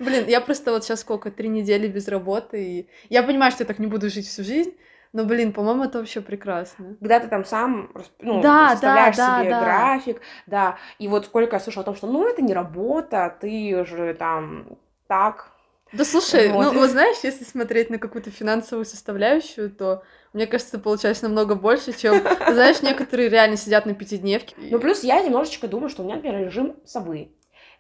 [0.02, 3.68] Блин, я просто вот сейчас сколько, три недели без работы, и я понимаю, что я
[3.68, 4.74] так не буду жить всю жизнь,
[5.14, 6.96] но, блин, по-моему, это вообще прекрасно.
[7.00, 11.56] Когда ты там сам ну, да, составляешь да, себе да, график, да, и вот сколько
[11.56, 15.52] я слышала о том, что, ну, это не работа, ты же там так...
[15.92, 16.64] Да слушай, вот.
[16.64, 21.92] ну, вот знаешь, если смотреть на какую-то финансовую составляющую, то мне кажется, получается намного больше,
[21.92, 24.56] чем, знаешь, некоторые реально сидят на пятидневке.
[24.58, 27.32] Ну, плюс я немножечко думаю, что у меня, например, режим совы.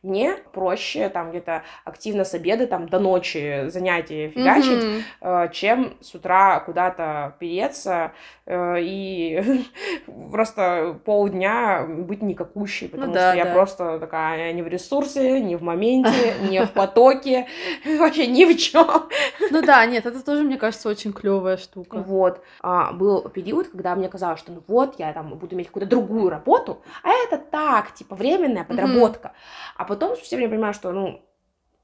[0.04, 5.04] Мне проще там где-то активно с обеда там до ночи занятия фигачить, mm-hmm.
[5.22, 8.12] э, чем с утра куда-то переться
[8.48, 9.64] э, и
[10.32, 13.48] просто полдня быть никакущей, ну потому ну, да, что да.
[13.48, 17.46] я просто такая не в ресурсе, не в моменте, не в потоке,
[18.00, 19.08] вообще ни в чем.
[19.52, 22.00] Ну да, нет, это тоже, мне кажется, очень клевая штука.
[22.00, 22.42] Вот.
[22.62, 26.32] А, был период, когда мне казалось, что ну вот, я там буду иметь какую-то другую
[26.32, 29.28] работу, а это так, типа, временная подработка.
[29.28, 29.76] Mm-hmm.
[29.78, 31.22] А потом спустя время понимаю, что, ну,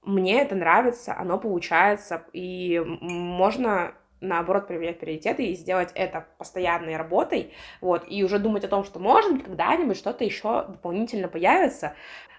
[0.01, 7.53] мне это нравится, оно получается, и можно наоборот, проверять приоритеты и сделать это постоянной работой,
[7.81, 11.93] вот, и уже думать о том, что, может быть, когда-нибудь что-то еще дополнительно появится.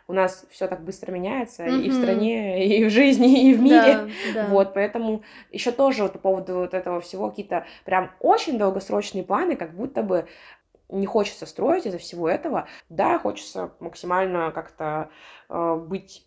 [0.09, 1.83] У нас все так быстро меняется mm-hmm.
[1.83, 4.47] и в стране, и в жизни, и в мире, да, да.
[4.47, 9.55] вот, поэтому еще тоже вот по поводу вот этого всего какие-то прям очень долгосрочные планы,
[9.55, 10.27] как будто бы
[10.89, 12.67] не хочется строить из-за всего этого.
[12.89, 15.11] Да, хочется максимально как-то
[15.49, 16.25] э, быть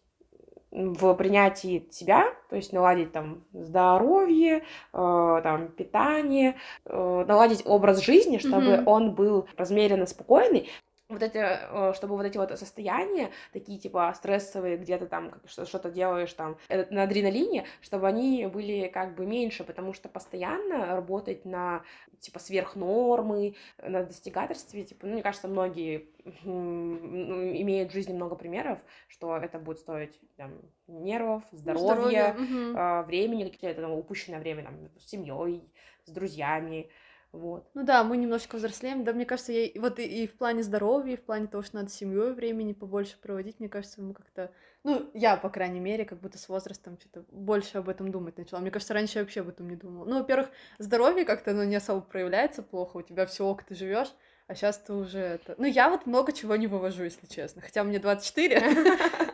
[0.71, 8.38] в принятии себя, то есть наладить там здоровье, э, там питание, э, наладить образ жизни,
[8.38, 8.84] чтобы mm-hmm.
[8.86, 10.69] он был размеренно спокойный,
[11.12, 15.91] вот эти, э, чтобы вот эти вот состояния, такие типа стрессовые, где ты там что-то
[15.91, 21.45] делаешь там э, на адреналине, чтобы они были как бы меньше, потому что постоянно работать
[21.45, 21.84] на
[22.19, 26.08] типа сверхнормы, на достигаторстве, типа, ну, мне кажется, многие
[26.43, 30.54] имеют в жизни много примеров, что это будет стоить там,
[30.88, 33.04] нервов, здоровья, здоровья.
[33.04, 35.63] времени, какие-то там, упущенное время там, с семьей,
[36.06, 36.89] с друзьями,
[37.32, 37.70] вот.
[37.74, 39.06] Ну да, мы немножечко взрослеем.
[39.06, 41.78] Да, мне кажется, я вот и, и в плане здоровья, и в плане того, что
[41.78, 44.52] надо семьей времени побольше проводить, мне кажется, мы как-то.
[44.84, 48.60] Ну, я, по крайней мере, как будто с возрастом что-то больше об этом думать начала.
[48.60, 50.06] Мне кажется, раньше я вообще об этом не думала.
[50.06, 54.12] Ну, во-первых, здоровье как-то оно не особо проявляется плохо, у тебя все ок, ты живешь.
[54.48, 55.56] А сейчас ты уже это...
[55.58, 57.62] Ну, я вот много чего не вывожу, если честно.
[57.62, 58.62] Хотя мне 24,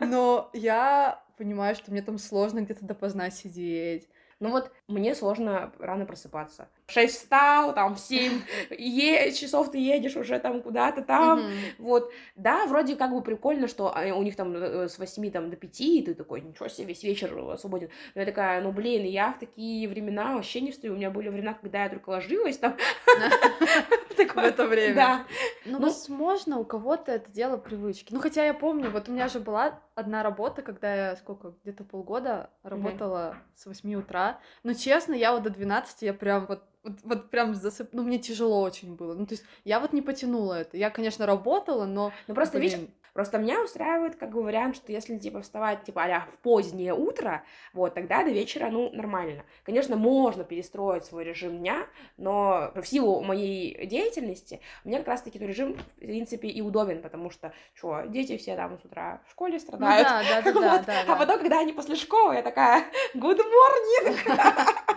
[0.00, 4.08] но я понимаю, что мне там сложно где-то допоздна сидеть
[4.40, 6.68] ну вот мне сложно рано просыпаться.
[6.88, 11.38] В 6 встал, там в 7 е- часов ты едешь уже там куда-то там.
[11.40, 11.74] Mm-hmm.
[11.80, 15.50] Вот, да, вроде как бы прикольно, что а, у них там э, с 8 там,
[15.50, 17.90] до 5, и ты такой, ничего себе, весь вечер свободен.
[18.14, 20.94] Но я такая, ну блин, я в такие времена вообще не встаю.
[20.94, 22.74] У меня были времена, когда я только ложилась там.
[24.34, 24.94] В это время.
[24.94, 25.26] Да.
[25.66, 28.12] Ну, ну, возможно, у кого-то это дело привычки.
[28.12, 31.84] Ну, хотя я помню, вот у меня же была одна работа, когда я сколько, где-то
[31.84, 34.40] полгода работала с 8 утра.
[34.62, 37.90] Но честно, я вот до 12, я прям вот вот, вот прям засып...
[37.92, 39.14] Ну, мне тяжело очень было.
[39.14, 40.76] Ну, то есть я вот не потянула это.
[40.76, 42.12] Я, конечно, работала, но...
[42.26, 42.70] Ну, просто, блин...
[42.70, 42.88] видишь,
[43.18, 47.42] Просто меня устраивает как бы вариант, что если, типа, вставать, типа, а в позднее утро,
[47.72, 49.42] вот, тогда до вечера, ну, нормально.
[49.64, 55.48] Конечно, можно перестроить свой режим дня, но в силу моей деятельности мне как раз-таки этот
[55.48, 59.58] режим, в принципе, и удобен, потому что, что, дети все там с утра в школе
[59.58, 60.06] страдают.
[60.06, 60.62] Ну, да, да, да, вот.
[60.62, 61.12] да, да, да.
[61.12, 62.84] А потом, когда они после школы, я такая,
[63.16, 64.38] good morning!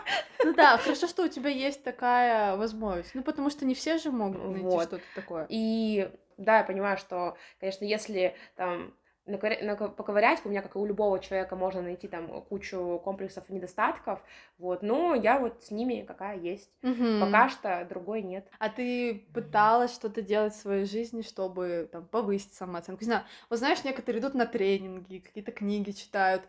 [0.43, 3.13] Ну да, хорошо, что у тебя есть такая возможность.
[3.13, 4.83] Ну, потому что не все же могут найти вот.
[4.83, 5.45] что-то такое.
[5.49, 8.93] И да, я понимаю, что, конечно, если там
[9.25, 14.19] поковырять, у меня, как и у любого человека, можно найти там кучу комплексов и недостатков,
[14.57, 16.71] вот, но я вот с ними какая есть.
[16.81, 17.19] Угу.
[17.19, 18.49] Пока что другой нет.
[18.57, 23.01] А ты пыталась что-то делать в своей жизни, чтобы там повысить самооценку?
[23.01, 26.43] Не знаю, вот знаешь, некоторые идут на тренинги, какие-то книги читают,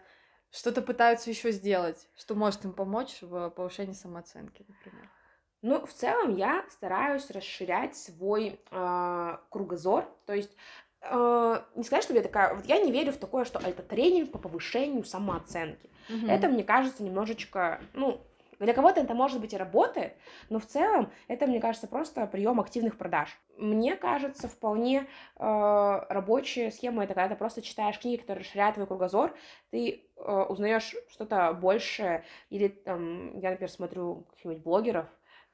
[0.51, 5.09] что-то пытаются еще сделать, что может им помочь в повышении самооценки, например.
[5.63, 10.51] Ну, в целом я стараюсь расширять свой э, кругозор, то есть
[11.03, 14.33] э, не сказать, что я такая, вот я не верю в такое, что это тренинг
[14.33, 15.89] по повышению самооценки.
[16.09, 16.31] Mm-hmm.
[16.31, 18.21] Это, мне кажется, немножечко, ну,
[18.59, 20.15] для кого-то это может быть и работает,
[20.49, 23.37] но в целом это, мне кажется, просто прием активных продаж.
[23.57, 28.87] Мне кажется, вполне э, рабочая схема это когда ты просто читаешь книги, которые расширяют твой
[28.87, 29.35] кругозор,
[29.71, 35.07] ты э, узнаешь что-то большее, или там, я, например, смотрю каких-нибудь блогеров,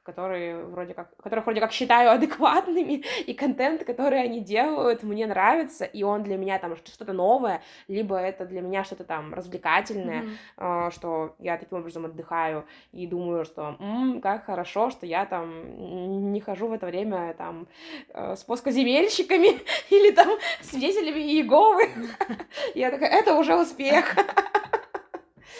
[0.08, 5.84] которые вроде как, которых вроде как считаю адекватными, и контент, который они делают, мне нравится,
[5.84, 10.24] и он для меня там что-то новое, либо это для меня что-то там развлекательное,
[10.56, 10.90] mm-hmm.
[10.92, 16.40] что я таким образом отдыхаю и думаю, что м-м, как хорошо, что я там не
[16.40, 17.66] хожу в это время там
[18.14, 20.28] э, с плоскоземельщиками или там
[20.62, 21.90] свидетелями Иеговы.
[22.74, 24.16] Я такая, это уже успех.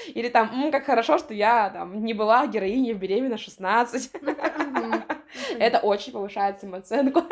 [0.09, 4.11] Или там, М, как хорошо, что я там не была героиней в беременна 16.
[5.59, 7.23] Это очень повышает самооценку.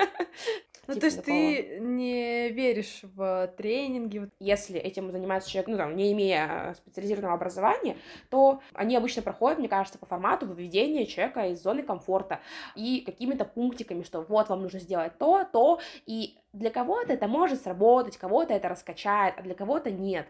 [0.88, 1.36] Ну, типа то есть такого.
[1.36, 4.30] ты не веришь в тренинги?
[4.38, 7.96] Если этим занимается человек, ну, там, не имея специализированного образования,
[8.30, 12.40] то они обычно проходят, мне кажется, по формату выведения человека из зоны комфорта
[12.76, 17.62] и какими-то пунктиками, что вот вам нужно сделать то, то, и для кого-то это может
[17.62, 20.28] сработать, кого-то это раскачает, а для кого-то нет.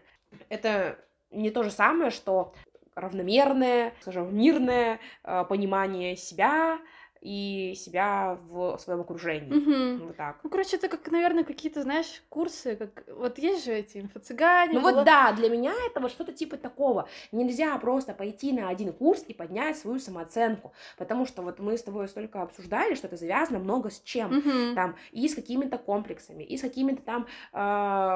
[0.49, 0.97] Это
[1.31, 2.53] не то же самое, что
[2.95, 6.79] равномерное, скажем, мирное э, понимание себя,
[7.21, 9.51] и себя в своем окружении.
[9.51, 10.05] Угу.
[10.07, 10.39] Вот так.
[10.43, 14.73] Ну, короче, это как, наверное, какие-то, знаешь, курсы, как вот есть же эти инфо-цыгане.
[14.73, 14.91] Ну было...
[14.91, 17.07] вот да, для меня это вот что-то типа такого.
[17.31, 21.83] Нельзя просто пойти на один курс и поднять свою самооценку, потому что вот мы с
[21.83, 24.75] тобой столько обсуждали, что это завязано много с чем, угу.
[24.75, 27.57] там, и с какими-то комплексами, и с какими-то там э,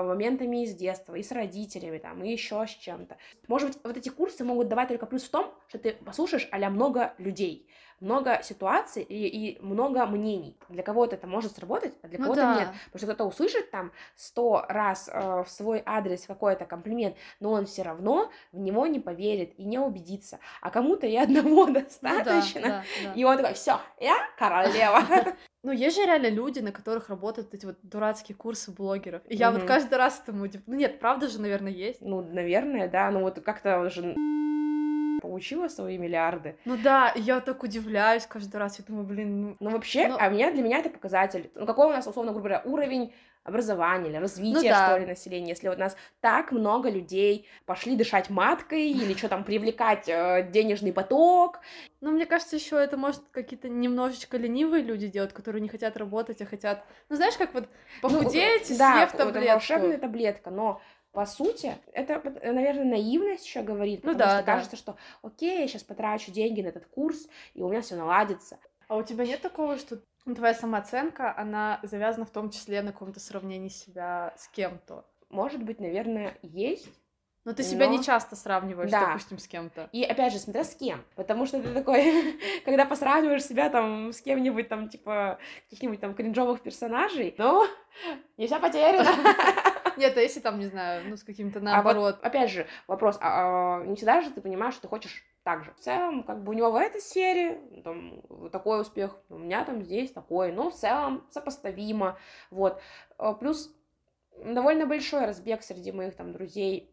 [0.08, 3.18] моментами из детства, и с родителями, там, и еще с чем-то.
[3.48, 6.70] Может быть, вот эти курсы могут давать только плюс в том, что ты послушаешь а
[6.70, 7.68] много людей,
[8.02, 10.58] много ситуаций и, и много мнений.
[10.70, 12.56] Для кого-то это может сработать, а для Ну кого-то да.
[12.60, 12.68] нет.
[12.92, 17.66] Потому что кто-то услышит там сто раз э, в свой адрес какой-то комплимент, но он
[17.66, 20.40] все равно в него не поверит и не убедится.
[20.62, 22.62] А кому-то и одного Ну да, достаточно.
[22.62, 23.14] да, да.
[23.14, 25.02] И он такой, все, я королева.
[25.64, 29.22] Ну, есть же реально люди, на которых работают эти вот дурацкие курсы блогеров.
[29.28, 32.02] И я вот каждый раз этому удив- Ну нет, правда же, наверное, есть.
[32.02, 33.12] Ну, наверное, да.
[33.12, 34.16] Ну вот как-то уже
[35.22, 36.58] получила свои миллиарды.
[36.66, 38.80] Ну да, я так удивляюсь каждый раз.
[38.80, 39.58] Я думаю, блин, ну...
[39.60, 41.52] Ну, вообще, Ну- а меня, для меня это показатель.
[41.56, 43.14] Ну, какой у нас, условно грубо говоря, уровень
[43.44, 44.88] образования или развития, да.
[44.88, 45.50] что ли, населения.
[45.50, 50.48] Если вот у нас так много людей пошли дышать маткой или что там, привлекать э,
[50.52, 51.60] денежный поток.
[52.02, 56.42] Ну, мне кажется, еще это может какие-то немножечко ленивые люди делать, которые не хотят работать,
[56.42, 56.84] а хотят...
[57.10, 57.68] Ну, знаешь, как вот
[58.02, 59.50] похудеть, ну, да, съев это таблетку.
[59.50, 64.54] волшебная таблетка, но по сути, это, наверное, наивность еще говорит, Ну потому да, что да.
[64.54, 68.60] кажется, что окей, я сейчас потрачу деньги на этот курс, и у меня все наладится.
[68.88, 70.00] А у тебя нет такого, что
[70.36, 75.06] твоя самооценка, она завязана в том числе на каком-то сравнении себя с кем-то?
[75.30, 76.88] Может быть, наверное, есть,
[77.44, 79.08] Но ты себя Но- не часто сравниваешь, Да.
[79.08, 79.90] допустим, с кем-то.
[79.92, 81.04] И опять же, смотря с кем.
[81.16, 86.62] Потому что ты такой, когда посравниваешь себя там с кем-нибудь там, типа, каких-нибудь там кринжовых
[86.62, 87.66] персонажей, ну,
[88.38, 89.10] не вся потеряна.
[90.02, 92.20] Нет, а если там, не знаю, ну, с каким-то А вот, наоборот.
[92.24, 95.72] опять же, вопрос, а, а, не всегда же ты понимаешь, что ты хочешь так же.
[95.74, 99.64] В целом, как бы у него в этой сфере там, вот такой успех, у меня
[99.64, 102.18] там здесь такой, но в целом сопоставимо,
[102.50, 102.82] вот.
[103.20, 103.72] А, Плюс
[104.44, 106.91] довольно большой разбег среди моих там друзей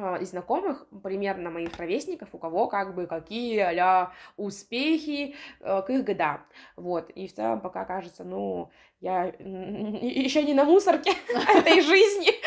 [0.00, 6.04] а, и знакомых, примерно моих ровесников, у кого как бы какие а успехи к их
[6.04, 6.40] годам.
[6.76, 7.10] Вот.
[7.10, 8.70] И в целом пока кажется, ну,
[9.00, 11.12] я еще не на мусорке
[11.54, 12.30] этой жизни.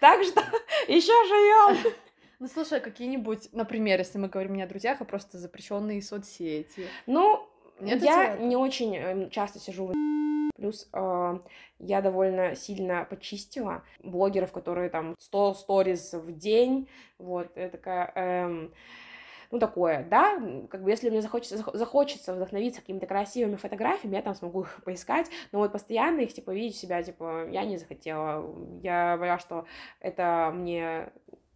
[0.00, 0.40] Так что
[0.88, 1.92] еще живем.
[2.38, 6.86] Ну, слушай, а какие-нибудь, например, если мы говорим не о друзьях, а просто запрещенные соцсети.
[7.06, 7.46] Ну,
[7.80, 9.92] я не очень эм, часто сижу в
[10.60, 11.38] Плюс э,
[11.78, 16.86] я довольно сильно почистила блогеров, которые там 100 сториз в день.
[17.16, 18.12] Вот, я такая...
[18.14, 18.74] эм,
[19.50, 20.38] ну, такое, да,
[20.68, 24.82] как бы если мне захочется, зах- захочется вдохновиться какими-то красивыми фотографиями, я там смогу их
[24.84, 28.44] поискать, но вот постоянно их, типа, видеть себя, типа, я не захотела,
[28.82, 29.64] я поняла, что
[29.98, 31.10] это мне,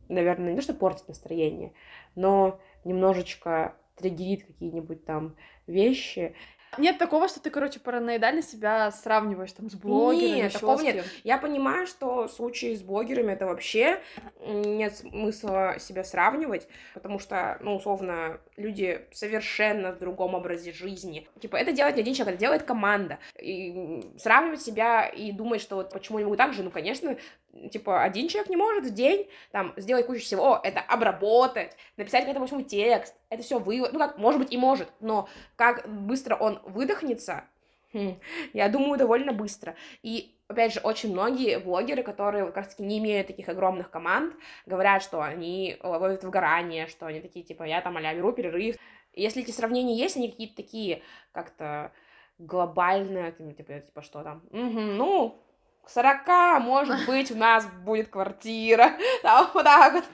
[0.09, 1.75] наверное, не то, что портит настроение,
[2.15, 5.37] но немножечко триггерит какие-нибудь там
[5.67, 6.35] вещи,
[6.79, 11.05] Нет такого, что ты, короче, параноидально себя сравниваешь там с блогерами, Нет, такого с нет.
[11.23, 14.01] Я понимаю, что в случае с блогерами это вообще
[14.41, 21.29] нет смысла себя сравнивать, потому что, ну, условно, люди совершенно в другом образе жизни.
[21.41, 23.19] Типа, это делает не один человек, это делает команда.
[23.41, 27.17] И сравнивать себя и думать, что вот почему я могу так же, ну, конечно,
[27.71, 32.29] типа, один человек не может в день там сделать кучу всего, это обработать, написать к
[32.29, 36.35] этому всему текст, это все вы, ну, как, может быть, и может, но как быстро
[36.35, 37.45] он выдохнется,
[37.93, 38.19] хм,
[38.53, 39.75] я думаю, довольно быстро.
[40.03, 44.35] И, опять же, очень многие блогеры, которые как раз-таки не имеют таких огромных команд,
[44.67, 48.77] говорят, что они ловят выгорание, что они такие, типа, я там а беру перерыв.
[49.13, 51.03] Если эти сравнения есть, они какие-то такие
[51.33, 51.93] как-то
[52.39, 55.41] глобальные, типа, типа, что там, «Мгм, ну,
[55.85, 60.05] к 40, может быть, у нас будет квартира, там, вот так вот,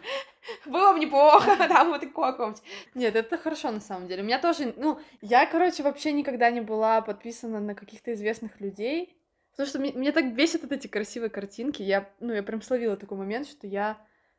[0.66, 2.62] было бы неплохо, там, вот такое какое-нибудь.
[2.94, 4.22] Нет, это хорошо на самом деле.
[4.22, 9.16] У меня тоже, ну, я, короче, вообще никогда не была подписана на каких-то известных людей,
[9.52, 11.82] потому что мне, мне так бесит вот эти красивые картинки.
[11.82, 13.98] Я, ну, я прям словила такой момент, что я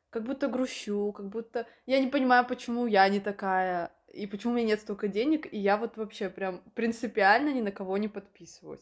[0.09, 4.55] как будто грущу, как будто я не понимаю, почему я не такая, и почему у
[4.57, 8.81] меня нет столько денег, и я вот вообще прям принципиально ни на кого не подписываюсь.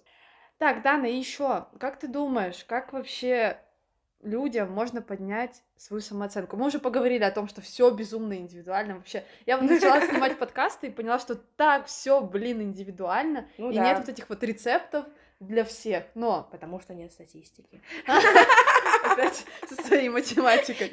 [0.59, 3.57] Так, Дана, и еще, как ты думаешь, как вообще
[4.21, 6.57] людям можно поднять свою самооценку?
[6.57, 9.23] Мы уже поговорили о том, что все безумно индивидуально вообще.
[9.45, 13.85] Я вот начала снимать подкасты и поняла, что так все, блин, индивидуально, Ну и да.
[13.85, 15.05] нет вот этих вот рецептов
[15.39, 16.03] для всех.
[16.13, 17.81] Но Потому что нет статистики.
[19.05, 20.91] опять со своей математикой.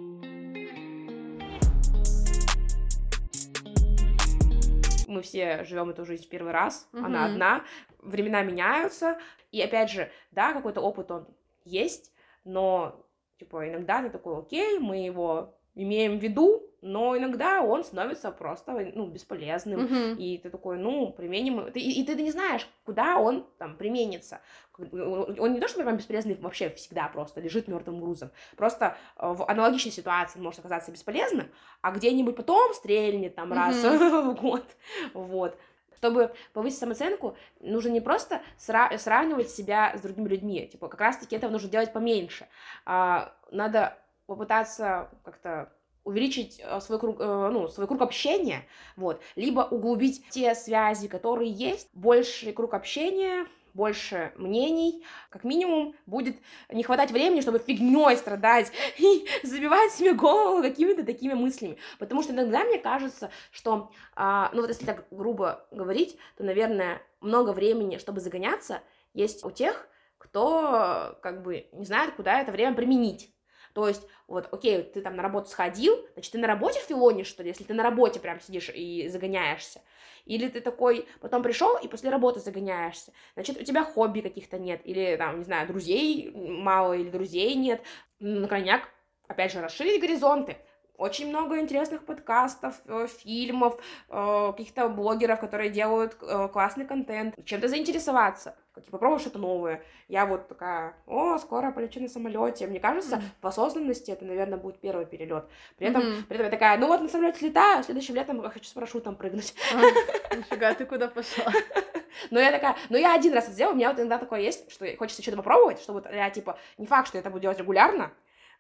[5.17, 7.33] Мы все живем эту жизнь в первый раз, она Мгм.
[7.33, 7.64] одна,
[7.99, 9.19] времена меняются,
[9.51, 11.27] и опять же, да, какой-то опыт он
[11.64, 12.12] есть,
[12.45, 13.05] но,
[13.39, 18.93] типа, иногда ты такой, окей, мы его имеем в виду, но иногда он становится просто,
[18.95, 20.14] ну, бесполезным, Мгм.
[20.18, 24.41] и ты такой, ну, применим, ты, и, и ты не знаешь, куда он там применится.
[24.78, 28.30] Он не то, что прям бесполезный вообще всегда просто лежит мертвым грузом.
[28.57, 31.49] Просто э, в аналогичной ситуации может оказаться бесполезным,
[31.80, 34.64] а где-нибудь потом стрельнет там раз в год.
[35.12, 35.59] Вот.
[35.97, 41.34] Чтобы повысить самооценку, нужно не просто сра- сравнивать себя с другими людьми, типа как раз-таки
[41.34, 42.47] этого нужно делать поменьше.
[42.84, 45.72] А, надо попытаться как-то
[46.07, 51.50] увеличить э, свой круг, э, ну, свой круг общения, вот, либо углубить те связи, которые
[51.50, 56.36] есть, больше круг общения, больше мнений, как минимум будет
[56.70, 61.76] не хватать времени, чтобы фигней страдать и забивать себе голову какими-то такими мыслями.
[61.98, 67.02] Потому что иногда мне кажется, что, а, ну вот если так грубо говорить, то, наверное,
[67.20, 68.80] много времени, чтобы загоняться,
[69.12, 69.88] есть у тех,
[70.18, 73.36] кто как бы не знает, куда это время применить.
[73.77, 77.43] То есть, вот, окей, ты там на работу сходил, значит, ты на работе филонишь, что
[77.43, 79.83] ли, если ты на работе прям сидишь и загоняешься.
[80.24, 83.12] Или ты такой, потом пришел и после работы загоняешься.
[83.35, 84.81] Значит, у тебя хобби каких-то нет.
[84.85, 87.83] Или, там, не знаю, друзей мало, или друзей нет.
[88.18, 88.89] На крайняк,
[89.29, 90.57] опять же, расширить горизонты
[90.99, 93.78] очень много интересных подкастов, э, фильмов,
[94.09, 97.34] э, каких-то блогеров, которые делают э, классный контент.
[97.44, 99.82] Чем-то заинтересоваться, как попробовать что-то новое.
[100.09, 102.66] Я вот такая, о, скоро полечу на самолете.
[102.66, 103.42] Мне кажется, mm-hmm.
[103.42, 105.47] в осознанности это, наверное, будет первый перелет.
[105.76, 106.24] При этом, mm-hmm.
[106.28, 109.16] при этом я такая, ну вот на самолете летаю, следующим летом я хочу с парашютом
[109.16, 109.55] прыгнуть.
[109.74, 111.53] А, нифига, ты куда пошла?
[112.30, 114.70] Но я такая, ну я один раз это сделала, у меня вот иногда такое есть,
[114.72, 118.12] что хочется что-то попробовать, чтобы я, типа, не факт, что я это буду делать регулярно,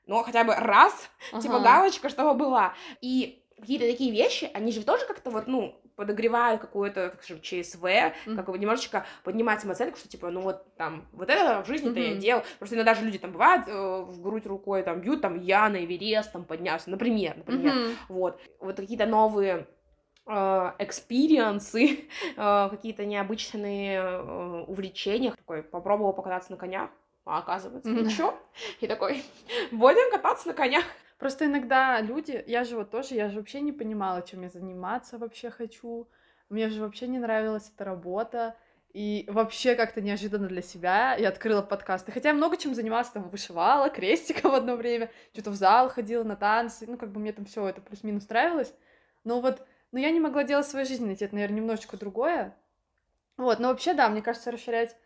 [0.06, 0.92] но хотя бы раз,
[1.26, 1.42] типа, ага.
[1.42, 2.74] типа, галочка, чтобы была.
[3.00, 7.82] И какие-то такие вещи, они же тоже как-то вот, ну, подогревают какую-то, так скажем, ЧСВ,
[7.82, 8.36] mm-hmm.
[8.36, 12.14] как бы немножечко поднимать самооценку, что типа, ну вот там, вот это в жизни-то mm-hmm.
[12.14, 12.42] я делал.
[12.58, 15.82] Просто иногда же люди там бывают э, в грудь рукой, там, бьют, там, я на
[15.82, 17.74] Эверест там поднялся, например, например.
[17.74, 17.94] Mm-hmm.
[18.10, 18.40] Вот.
[18.60, 19.66] Вот какие-то новые
[20.26, 22.00] э, experience ы,
[22.36, 25.32] э, какие-то необычные э, увлечения.
[25.32, 26.90] Такой, попробовал покататься на конях,
[27.26, 28.04] а оказывается, mm-hmm.
[28.04, 28.38] ничего.
[28.80, 29.22] И такой,
[29.72, 30.84] будем кататься на конях.
[31.18, 35.18] Просто иногда люди, я же вот тоже, я же вообще не понимала, чем я заниматься
[35.18, 36.08] вообще хочу.
[36.48, 38.56] Мне же вообще не нравилась эта работа.
[38.92, 42.12] И вообще как-то неожиданно для себя я открыла подкасты.
[42.12, 46.22] Хотя я много чем занималась, там вышивала крестиком в одно время, что-то в зал ходила
[46.22, 48.72] на танцы, ну как бы мне там все это плюс-минус нравилось.
[49.24, 52.56] Но вот, но я не могла делать в своей жизни, найти это, наверное, немножечко другое.
[53.36, 54.96] Вот, но вообще, да, мне кажется, расширять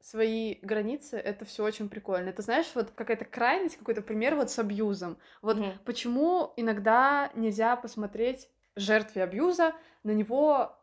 [0.00, 2.30] свои границы, это все очень прикольно.
[2.30, 5.18] Это знаешь, вот какая-то крайность, какой-то пример вот с абьюзом.
[5.42, 5.78] Вот mm-hmm.
[5.84, 10.76] почему иногда нельзя посмотреть жертве абьюза на него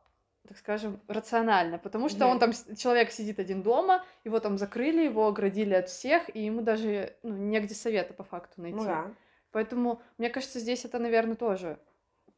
[0.47, 2.31] так скажем, рационально, потому что mm-hmm.
[2.31, 6.61] он там, человек сидит один дома, его там закрыли, его оградили от всех, и ему
[6.61, 8.77] даже ну, негде совета по факту найти.
[8.77, 9.11] Ну, да.
[9.51, 11.79] Поэтому, мне кажется, здесь это, наверное, тоже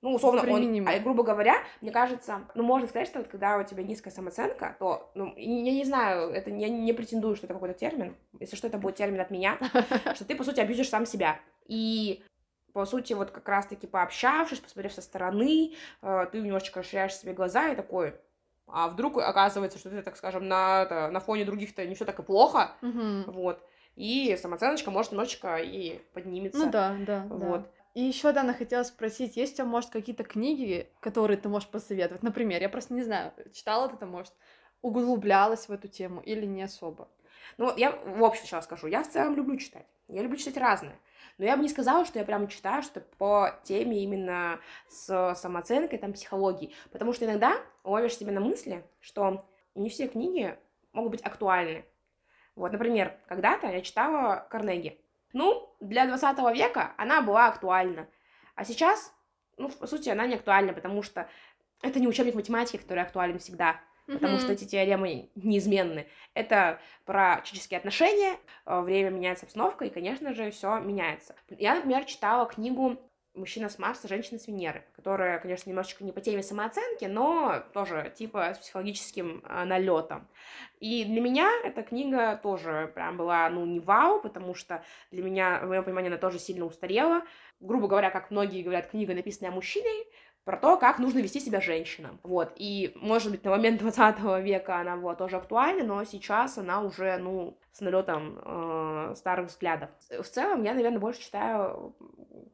[0.01, 3.63] ну, условно, он, а, грубо говоря, мне кажется, ну, можно сказать, что вот, когда у
[3.63, 7.77] тебя низкая самооценка, то, ну, я не знаю, это я не претендую, что это какой-то
[7.77, 9.57] термин, если что, это будет термин от меня,
[10.15, 11.39] что ты, по сути, абьюзишь сам себя.
[11.65, 12.23] И,
[12.71, 17.67] по сути, вот как раз-таки пообщавшись, посмотрев со стороны, э, ты немножечко расширяешь себе глаза
[17.67, 18.15] и такой,
[18.67, 22.23] а вдруг оказывается, что ты, так скажем, на, на фоне других-то не все так и
[22.23, 22.71] плохо,
[23.27, 23.61] вот,
[23.95, 26.65] и самооценочка может немножечко и поднимется.
[26.65, 27.61] Ну да, да, вот.
[27.63, 27.78] Да.
[27.95, 32.23] И еще, Дана, хотела спросить, есть у тебя, может, какие-то книги, которые ты можешь посоветовать?
[32.23, 34.33] Например, я просто не знаю, читала ты там, может,
[34.81, 37.09] углублялась в эту тему или не особо?
[37.57, 39.87] Ну, я в общем сейчас скажу, я в целом люблю читать.
[40.07, 40.99] Я люблю читать разное.
[41.37, 45.99] Но я бы не сказала, что я прямо читаю, что по теме именно с самооценкой,
[45.99, 46.73] там, психологии.
[46.91, 50.57] Потому что иногда ловишь себя на мысли, что не все книги
[50.93, 51.85] могут быть актуальны.
[52.55, 54.99] Вот, например, когда-то я читала Карнеги.
[55.33, 58.07] Ну, для 20 века она была актуальна.
[58.55, 59.13] А сейчас,
[59.57, 61.29] ну, по сути, она не актуальна, потому что
[61.81, 64.39] это не учебник математики, который актуален всегда, потому mm-hmm.
[64.39, 66.07] что эти теоремы неизменны.
[66.33, 71.35] Это про человеческие отношения, э, время меняется обстановка, и, конечно же, все меняется.
[71.49, 72.99] Я, например, читала книгу
[73.33, 78.13] мужчина с Марса, женщина с Венеры, которая, конечно, немножечко не по теме самооценки, но тоже
[78.15, 80.27] типа с психологическим э, налетом.
[80.79, 85.59] И для меня эта книга тоже прям была, ну, не вау, потому что для меня,
[85.63, 87.23] в моем понимании, она тоже сильно устарела.
[87.59, 90.07] Грубо говоря, как многие говорят, книга, написанная мужчиной,
[90.43, 92.19] про то, как нужно вести себя женщинам.
[92.23, 96.81] Вот, и, может быть, на момент 20 века она была тоже актуальна, но сейчас она
[96.81, 99.89] уже, ну, с налетом э, старых взглядов.
[100.09, 101.95] В целом, я, наверное, больше читаю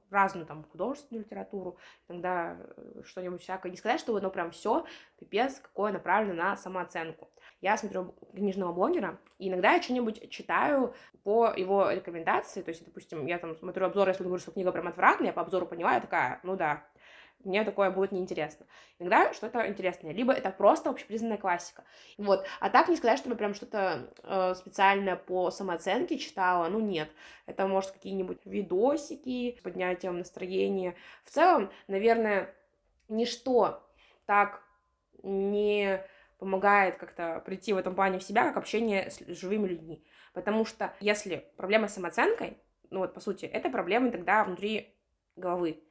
[0.10, 1.78] разную там художественную литературу,
[2.08, 3.72] иногда э, что-нибудь всякое.
[3.72, 4.86] Не сказать, что оно прям все
[5.20, 7.30] пипец, какое направлено на самооценку.
[7.62, 13.26] Я смотрю книжного блогера, и иногда я что-нибудь читаю по его рекомендации, то есть, допустим,
[13.26, 15.96] я там смотрю обзор, если он говорит, что книга прям отвратная, я по обзору поняла,
[15.96, 16.84] я такая, ну да,
[17.46, 18.66] мне такое будет неинтересно.
[19.00, 21.84] Иногда что-то интересное, либо это просто общепризнанная классика.
[22.18, 22.46] Вот.
[22.60, 27.10] А так не сказать, чтобы прям что-то э, специальное по самооценке читала, ну нет.
[27.46, 30.96] Это, может, какие-нибудь видосики с поднятием настроения.
[31.24, 32.54] В целом, наверное,
[33.08, 33.88] ничто
[34.26, 34.62] так
[35.24, 36.04] не
[36.38, 40.04] помогает как-то прийти в этом плане в себя, как общение с живыми людьми.
[40.34, 42.58] Потому что если проблема с самооценкой,
[42.90, 44.94] ну вот, по сути, это проблема тогда внутри
[45.36, 45.82] головы.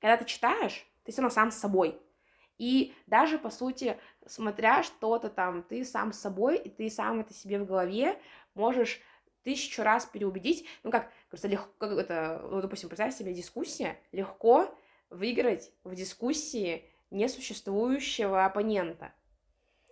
[0.00, 2.00] Когда ты читаешь, ты все равно сам с собой.
[2.58, 7.34] И даже, по сути, смотря что-то там, ты сам с собой, и ты сам это
[7.34, 8.18] себе в голове
[8.54, 9.00] можешь
[9.42, 10.66] тысячу раз переубедить.
[10.82, 14.72] Ну, как, просто легко, как это, ну, допустим, представь себе дискуссия, легко
[15.10, 19.12] выиграть в дискуссии несуществующего оппонента.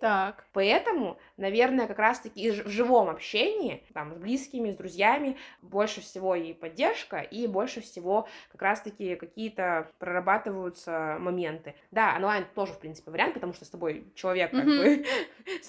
[0.02, 0.44] Так.
[0.52, 6.52] Поэтому, наверное, как раз-таки в живом общении, там, с близкими, с друзьями, больше всего и
[6.54, 11.76] поддержка, и больше всего как раз-таки какие-то прорабатываются моменты.
[11.92, 15.04] Да, онлайн тоже, в принципе, вариант, потому что с тобой человек как бы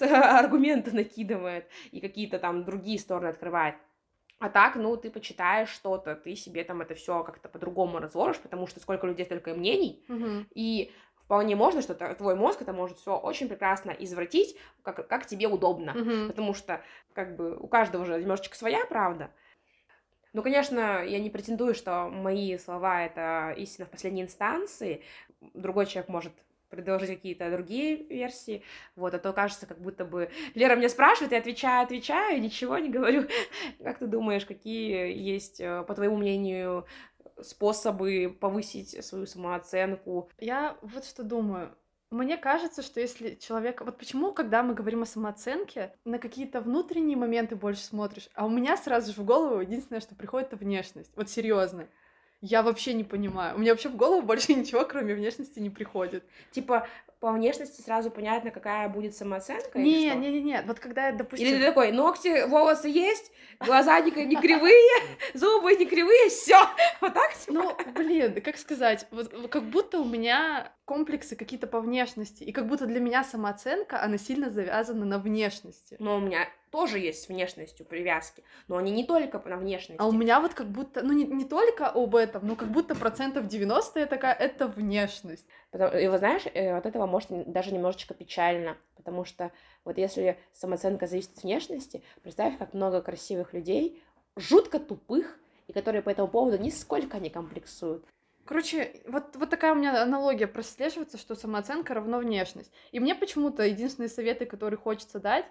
[0.00, 3.76] аргументы накидывает и какие-то там другие стороны открывает.
[4.40, 8.66] А так, ну, ты почитаешь что-то, ты себе там это все как-то по-другому разложишь, потому
[8.66, 10.04] что сколько людей, столько и мнений.
[10.08, 10.48] Мгм.
[10.56, 10.90] И
[11.34, 15.92] вполне можно, что твой мозг это может все очень прекрасно извратить, как, как тебе удобно.
[15.92, 16.28] Мгм.
[16.28, 16.80] Потому что,
[17.12, 19.32] как бы, у каждого же немножечко своя правда.
[20.32, 25.02] Ну, конечно, я не претендую, что мои слова это истина в последней инстанции.
[25.54, 26.32] Другой человек может
[26.70, 28.62] предложить какие-то другие версии,
[28.96, 32.90] вот, а то кажется, как будто бы Лера меня спрашивает, я отвечаю, отвечаю, ничего не
[32.90, 33.26] говорю.
[33.82, 36.86] Как ты думаешь, какие есть, э, по твоему мнению,
[37.42, 40.30] способы повысить свою самооценку?
[40.38, 41.76] Я вот что думаю.
[42.10, 43.80] Мне кажется, что если человек...
[43.80, 48.48] Вот почему, когда мы говорим о самооценке, на какие-то внутренние моменты больше смотришь, а у
[48.48, 51.10] меня сразу же в голову единственное, что приходит, это внешность.
[51.16, 51.88] Вот серьезно.
[52.40, 53.56] Я вообще не понимаю.
[53.56, 56.24] У меня вообще в голову больше ничего, кроме внешности, не приходит.
[56.52, 56.86] Типа,
[57.24, 59.78] по внешности сразу понятно, какая будет самооценка?
[59.78, 60.62] Не, не, не, не.
[60.66, 61.48] Вот когда я, допустим...
[61.48, 64.92] Или ты такой, ногти, волосы есть, глаза не, не кривые,
[65.32, 66.58] зубы не кривые, все.
[67.00, 67.52] Вот так типа?
[67.54, 72.66] Ну, блин, как сказать, вот как будто у меня комплексы какие-то по внешности, и как
[72.66, 75.96] будто для меня самооценка, она сильно завязана на внешности.
[75.98, 80.00] Но у меня тоже есть с внешностью привязки, но они не только на внешности.
[80.00, 82.94] А у меня вот как будто, ну не, не только об этом, но как будто
[82.94, 85.46] процентов 90 я такая, это внешность.
[85.70, 89.52] Потому- И вы знаешь, э, от этого может даже немножечко печально, потому что
[89.84, 94.02] вот если самооценка зависит от внешности, представь, как много красивых людей,
[94.36, 98.04] жутко тупых, и которые по этому поводу нисколько не комплексуют.
[98.46, 102.72] Короче, вот, вот такая у меня аналогия прослеживается, что самооценка равно внешность.
[102.92, 105.46] И мне почему-то единственные советы, которые хочется дать,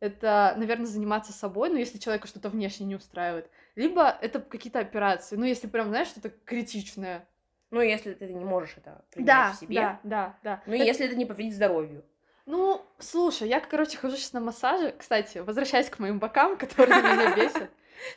[0.00, 3.50] это, наверное, заниматься собой, ну, если человека что-то внешне не устраивает.
[3.74, 7.26] Либо это какие-то операции, ну, если прям, знаешь, что-то критичное.
[7.70, 9.74] Ну, если ты не можешь это принять Да, в себе.
[9.80, 10.62] да, да, да.
[10.66, 12.04] Ну, Это- если это не повредит здоровью.
[12.46, 14.94] Ну, слушай, я, короче, хожу сейчас на массаже.
[14.96, 17.68] Кстати, возвращаясь к моим бокам, которые меня бесят.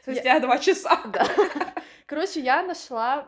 [0.04, 1.02] Спустя два часа.
[1.08, 1.26] Да.
[2.06, 3.28] Короче, я нашла...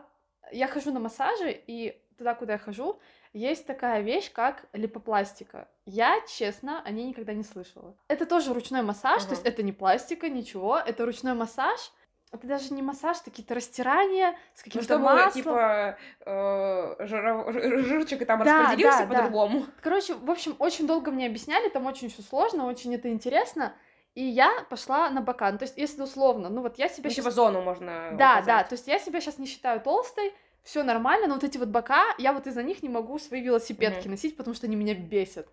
[0.54, 2.98] Я хожу на массажи, и туда, куда я хожу,
[3.32, 5.68] есть такая вещь, как липопластика.
[5.84, 7.96] Я, честно, о ней никогда не слышала.
[8.08, 9.34] Это тоже ручной массаж, то Ага.
[9.34, 11.92] есть это не пластика, ничего, это ручной массаж.
[12.32, 15.32] Это даже не массаж, какие-то растирания с Ну, каким-то чтобы, маслом.
[15.32, 19.14] типа, э, жир- жирчик там Да, распределился да, да.
[19.14, 19.66] по-другому.
[19.82, 23.72] Короче, в общем, очень долго мне объясняли, там очень все сложно, очень это интересно.
[24.16, 25.50] И я пошла на бока.
[25.52, 28.34] Ну, то есть, если условно, ну вот я себя Ну, щас- типа, зону можно Да,
[28.34, 28.46] указать.
[28.46, 30.32] да, то есть я себя сейчас не считаю толстой,
[30.64, 34.02] все нормально, но вот эти вот бока, я вот из-за них не могу свои велосипедки
[34.02, 34.10] Мгм.
[34.12, 35.46] носить, потому что они меня бесят.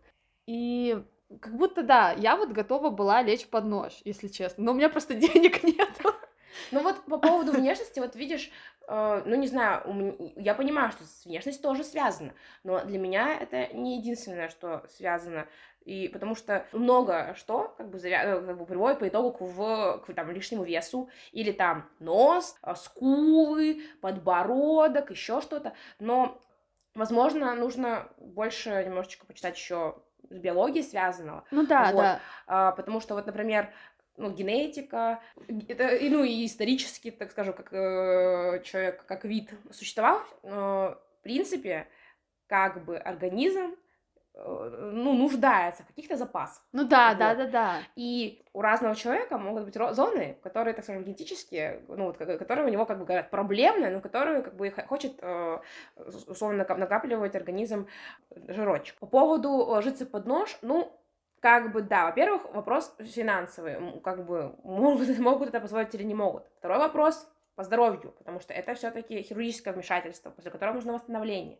[0.47, 1.03] И
[1.39, 4.89] как будто, да, я вот готова была лечь под нож, если честно, но у меня
[4.89, 5.89] просто денег нет.
[6.71, 8.49] Ну вот по поводу внешности, вот видишь,
[8.87, 12.33] э, ну не знаю, у ме- я понимаю, что с внешностью тоже связано,
[12.63, 15.47] но для меня это не единственное, что связано.
[15.85, 19.41] И потому что много что как бы, завя- э, как бы приводит по итогу к,
[19.41, 25.73] в, к там, лишнему весу, или там нос, э, скулы, подбородок, еще что-то.
[25.99, 26.39] Но,
[26.93, 29.95] возможно, нужно больше немножечко почитать еще
[30.29, 32.01] с биологией связанного, Ну да, Вот.
[32.01, 32.19] да.
[32.47, 33.69] а, потому что вот, например,
[34.17, 35.19] ну, генетика,
[35.67, 41.23] это, и, ну, и исторически, так скажем, как э, человек, как вид существовал, но, в
[41.23, 41.87] принципе,
[42.47, 43.75] как бы организм,
[44.33, 46.63] ну, нуждается в каких-то запасах.
[46.71, 47.17] Ну да, Вот.
[47.19, 47.75] да, да, да.
[47.95, 52.65] И у разного человека могут быть зоны, которые, так скажем, генетические, ну, вот, ко- которые
[52.65, 55.59] у него, как бы говорят, проблемные, но которые, как бы, х- хочет, э,
[56.27, 57.87] условно, накап- накапливать организм
[58.47, 58.95] жирочек.
[58.99, 60.91] По поводу ложиться под нож, ну,
[61.41, 66.43] как бы, да, во-первых, вопрос финансовый, как бы, могут, могут это позволить или не могут.
[66.57, 71.59] Второй вопрос по здоровью, потому что это все-таки хирургическое вмешательство, после которого нужно восстановление.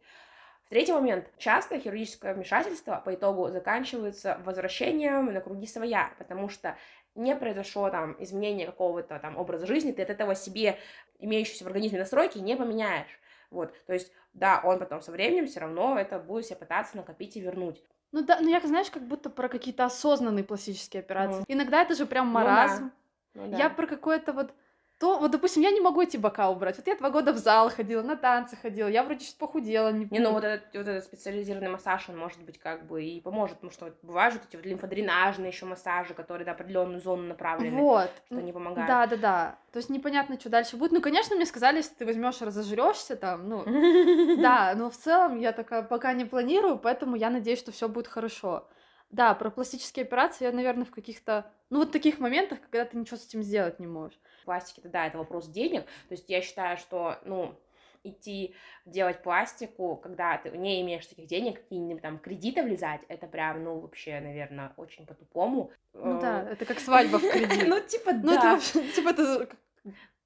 [0.72, 1.30] Третий момент.
[1.38, 6.78] Часто хирургическое вмешательство по итогу заканчивается возвращением на круги своя, потому что
[7.14, 10.78] не произошло там изменение какого-то там образа жизни, ты от этого себе
[11.20, 13.20] имеющиеся в организме настройки не поменяешь.
[13.50, 17.36] Вот, то есть, да, он потом со временем все равно это будет себе пытаться накопить
[17.36, 17.84] и вернуть.
[18.14, 21.40] Ну да, ну я, знаешь, как будто про какие-то осознанные пластические операции.
[21.40, 21.46] Мгм.
[21.50, 22.46] Иногда это же прям Ну да.
[22.46, 22.92] маразм.
[23.34, 23.58] Ну да.
[23.58, 24.54] Я про какое-то вот
[25.02, 26.78] то, вот, допустим, я не могу эти бока убрать.
[26.78, 29.92] Вот я два года в зал ходила, на танцы ходила, я вроде сейчас похудела.
[29.92, 33.20] Не, не ну вот этот, вот этот специализированный массаж, он может быть как бы и
[33.20, 37.82] поможет, потому что бывают вот эти вот лимфодренажные еще массажи, которые на определенную зону направлены,
[37.82, 38.12] вот.
[38.28, 38.88] что они помогают.
[38.88, 39.56] Да, да, да.
[39.72, 40.92] То есть непонятно, что дальше будет.
[40.92, 43.64] Ну, конечно, мне сказали, если ты возьмешь разожрешься там, ну,
[44.40, 48.06] да, но в целом я такая пока не планирую, поэтому я надеюсь, что все будет
[48.06, 48.68] хорошо.
[49.10, 53.18] Да, про пластические операции я, наверное, в каких-то, ну, вот таких моментах, когда ты ничего
[53.18, 54.20] с этим сделать не можешь.
[54.46, 55.84] Пластики, это да, это вопрос денег.
[56.10, 57.56] То есть я считаю, что, ну,
[58.04, 63.64] идти делать пластику, когда ты не имеешь таких денег, какие-нибудь там кредиты влезать, это прям,
[63.64, 65.72] ну, вообще, наверное, очень по-тупому.
[65.94, 67.64] Ну да, э, это как свадьба в кредит.
[67.68, 68.60] Ну, типа, ну, да.
[68.60, 69.48] Типа, это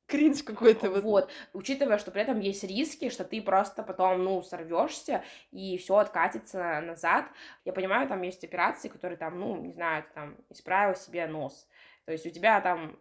[0.08, 0.90] кринж какой-то.
[0.90, 1.04] Вот.
[1.04, 5.98] вот, учитывая, что при этом есть риски, что ты просто потом, ну, сорвешься и все
[5.98, 7.26] откатится назад.
[7.66, 11.68] Я понимаю, там есть операции, которые там, ну, не знаю, ты там исправил себе нос.
[12.06, 13.00] То есть у тебя там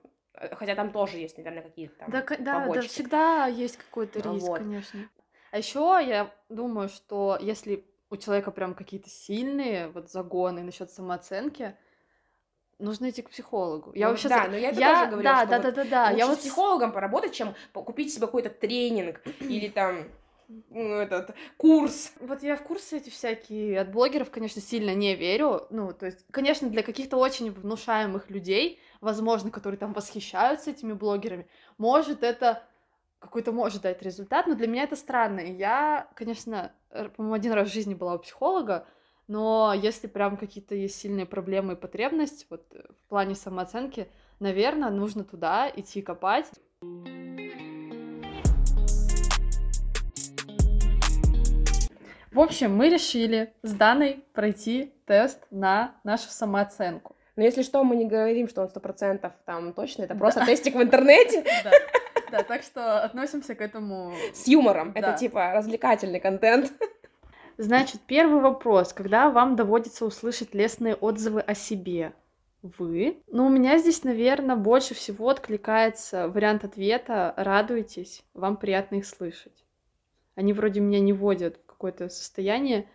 [0.52, 4.58] Хотя там тоже есть, наверное, какие-то там да, да, да, всегда есть какой-то риск, вот.
[4.58, 5.08] конечно.
[5.52, 11.76] А еще я думаю, что если у человека прям какие-то сильные вот загоны насчет самооценки,
[12.78, 13.92] нужно идти к психологу.
[13.94, 14.94] Я ну, вообще да, но я это я...
[14.94, 16.10] тоже говорю, да, что да, вот да, да, да.
[16.10, 20.04] я вот с психологом поработать, чем купить себе какой-то тренинг или там
[20.48, 22.12] ну, этот курс.
[22.20, 25.66] Вот я в курсы эти всякие от блогеров, конечно, сильно не верю.
[25.70, 31.46] Ну, то есть, конечно, для каких-то очень внушаемых людей, возможно, которые там восхищаются этими блогерами,
[31.78, 32.62] может это
[33.20, 35.40] какой-то может дать результат, но для меня это странно.
[35.40, 38.86] И я, конечно, по-моему, один раз в жизни была у психолога,
[39.28, 44.90] но если прям какие-то есть сильные проблемы и потребность, вот э, в плане самооценки, наверное,
[44.90, 46.50] нужно туда идти копать.
[52.30, 57.13] В общем, мы решили с Даной пройти тест на нашу самооценку.
[57.36, 60.46] Но если что, мы не говорим, что он сто процентов там точно, это просто да.
[60.46, 61.44] тестик в интернете.
[62.30, 62.38] Да.
[62.38, 64.12] да, так что относимся к этому...
[64.32, 65.00] С юмором, да.
[65.00, 66.72] это типа развлекательный контент.
[67.58, 68.92] Значит, первый вопрос.
[68.92, 72.12] Когда вам доводится услышать лестные отзывы о себе?
[72.62, 73.22] Вы?
[73.28, 79.64] Ну, у меня здесь, наверное, больше всего откликается вариант ответа «радуйтесь, вам приятно их слышать».
[80.34, 82.86] Они вроде меня не вводят в какое-то состояние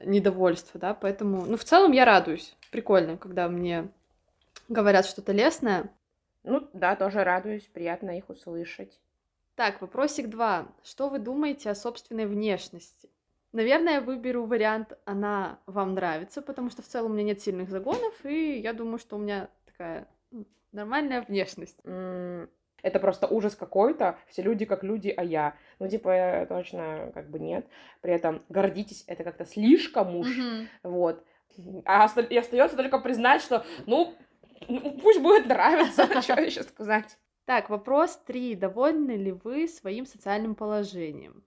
[0.00, 2.56] недовольства, да, поэтому, ну, в целом я радуюсь.
[2.70, 3.88] Прикольно, когда мне
[4.68, 5.90] говорят что-то лестное.
[6.44, 8.98] Ну, да, тоже радуюсь, приятно их услышать.
[9.54, 10.68] Так, вопросик два.
[10.84, 13.10] Что вы думаете о собственной внешности?
[13.52, 17.70] Наверное, я выберу вариант «она вам нравится», потому что в целом у меня нет сильных
[17.70, 20.06] загонов, и я думаю, что у меня такая
[20.72, 21.78] нормальная внешность.
[22.82, 25.56] Это просто ужас какой-то, все люди как люди, а я.
[25.78, 27.66] Ну, типа, точно как бы нет.
[28.00, 30.66] При этом гордитесь, это как-то слишком уж, mm-hmm.
[30.84, 31.24] вот.
[31.84, 34.14] А и остается только признать, что, ну,
[34.68, 37.18] ну пусть будет нравиться, что еще сказать.
[37.46, 38.54] Так, вопрос три.
[38.54, 41.42] Довольны ли вы своим социальным положением?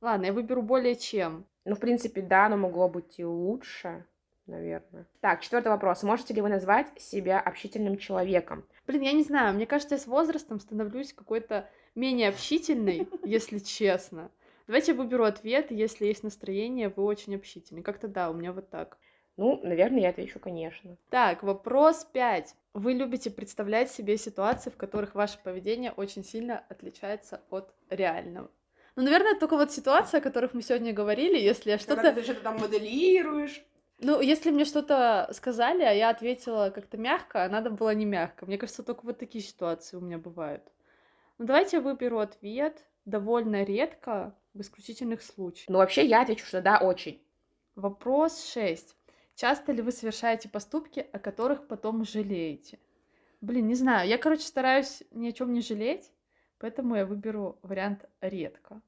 [0.00, 1.46] Ладно, я выберу более чем.
[1.64, 4.06] Ну, в принципе, да, но могло быть и лучше,
[4.46, 5.06] наверное.
[5.20, 6.02] Так, четвертый вопрос.
[6.02, 8.64] Можете ли вы назвать себя общительным человеком?
[8.86, 14.30] Блин, я не знаю, мне кажется, я с возрастом становлюсь какой-то менее общительной, если честно.
[14.66, 17.82] Давайте я выберу ответ, если есть настроение, вы очень общительны.
[17.82, 18.98] Как-то да, у меня вот так.
[19.36, 20.96] Ну, наверное, я отвечу, конечно.
[21.10, 22.54] Так, вопрос пять.
[22.72, 28.50] Вы любите представлять себе ситуации, в которых ваше поведение очень сильно отличается от реального?
[28.96, 32.12] Ну, наверное, только вот ситуация, о которых мы сегодня говорили, если я что-то...
[32.12, 33.62] ты что-то там моделируешь.
[33.98, 38.44] Ну, если мне что-то сказали, а я ответила как-то мягко, а надо было не мягко.
[38.44, 40.62] Мне кажется, только вот такие ситуации у меня бывают.
[41.38, 45.68] Ну, давайте я выберу ответ довольно редко, в исключительных случаях.
[45.68, 47.22] Ну, вообще, я отвечу, что да, очень.
[47.74, 48.96] Вопрос 6.
[49.34, 52.78] Часто ли вы совершаете поступки, о которых потом жалеете?
[53.42, 54.08] Блин, не знаю.
[54.08, 56.10] Я, короче, стараюсь ни о чем не жалеть,
[56.58, 58.80] поэтому я выберу вариант редко.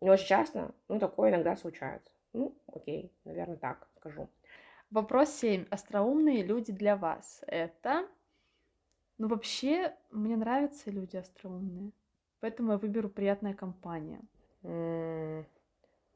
[0.00, 2.10] Не очень часто, но такое иногда случается.
[2.32, 4.28] Ну, окей, наверное, так скажу.
[4.90, 5.66] Вопрос 7.
[5.70, 7.42] Остроумные люди для вас.
[7.46, 8.06] Это...
[9.16, 11.92] Ну, вообще, мне нравятся люди остроумные.
[12.40, 14.20] Поэтому я выберу приятная компания.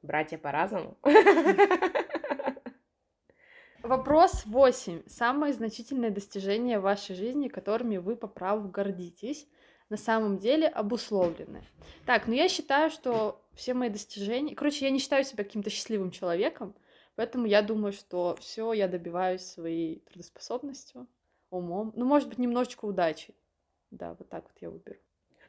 [0.03, 0.97] Братья по-разному.
[3.83, 5.03] Вопрос 8.
[5.07, 9.49] Самые значительные достижения в вашей жизни, которыми вы по праву гордитесь,
[9.89, 11.63] на самом деле обусловлены.
[12.05, 14.55] Так, ну я считаю, что все мои достижения...
[14.55, 16.75] Короче, я не считаю себя каким-то счастливым человеком,
[17.19, 21.09] поэтому я думаю, что все я добиваюсь своей трудоспособностью,
[21.51, 23.35] умом, ну, может быть, немножечко удачей.
[23.91, 24.99] Да, вот так вот я выберу.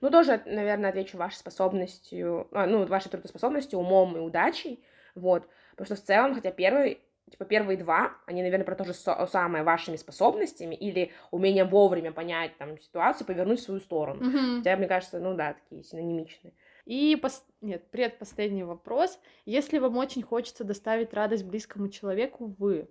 [0.02, 5.86] Ну, тоже, наверное, отвечу вашей способностью, а, ну, вашей трудоспособностью, умом и удачей, вот, потому
[5.86, 9.98] что в целом, хотя первый Типа первые два, они, наверное, про то же самое вашими
[9.98, 14.22] способностями или умением вовремя понять там ситуацию, повернуть в свою сторону.
[14.22, 14.58] Мгм.
[14.58, 16.54] Хотя, мне кажется, ну да, такие синонимичные.
[16.90, 17.46] И пос...
[17.62, 19.20] нет, предпоследний вопрос.
[19.46, 22.90] Если вам очень хочется доставить радость близкому человеку, вы.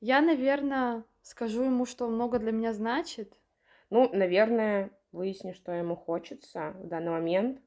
[0.00, 3.38] Я, наверное, скажу ему, что много для меня значит.
[3.90, 7.60] Ну, наверное, выясни, что ему хочется в данный момент.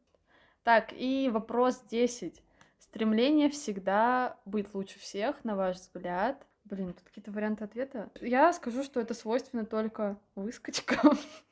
[0.63, 2.41] Так, и вопрос 10.
[2.79, 6.47] Стремление всегда быть лучше всех, на ваш взгляд.
[6.63, 8.09] Блин, тут какие-то варианты ответа.
[8.21, 11.15] Я скажу, что это свойственно только выскочкам,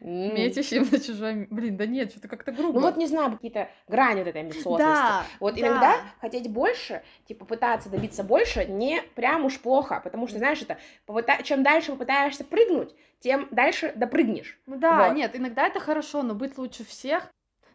[0.00, 0.34] М.
[0.34, 1.46] метящим на чужой...
[1.50, 2.78] Блин, да нет, что-то как-то грубо.
[2.78, 4.78] Ну вот не знаю, какие-то грани вот этой амбициозности.
[4.78, 5.60] Да, Вот да.
[5.60, 10.78] иногда хотеть больше, типа пытаться добиться больше, не прям уж плохо, потому что, знаешь, это
[11.06, 14.58] попыта- чем дальше попытаешься прыгнуть, тем дальше допрыгнешь.
[14.66, 15.16] Ну да, Вот.
[15.16, 17.32] нет, иногда это хорошо, но быть лучше всех...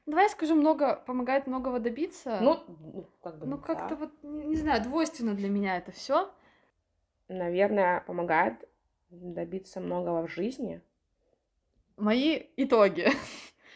[0.08, 2.40] Давай я скажу, много помогает многого добиться.
[2.42, 3.64] Ну, ну, как бы, ну да.
[3.64, 6.32] как-то вот, не знаю, двойственно для меня это все.
[7.28, 8.68] наверное, помогает
[9.10, 10.82] добиться многого в жизни.
[12.02, 13.12] Мои итоги.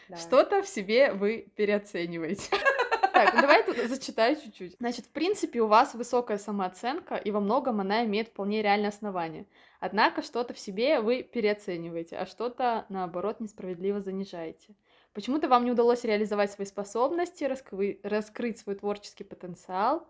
[0.08, 0.16] Да.
[0.18, 2.50] Что-то в себе вы переоцениваете.
[3.12, 4.76] Так, ну давай тут зачитаю чуть-чуть.
[4.78, 9.46] Значит, в принципе, у вас высокая самооценка, и во многом она имеет вполне реальное основание.
[9.80, 14.76] Однако что-то в себе вы переоцениваете, а что-то, наоборот, несправедливо занижаете.
[15.14, 20.06] Почему-то вам не удалось реализовать свои способности, раскры- раскрыть свой творческий потенциал.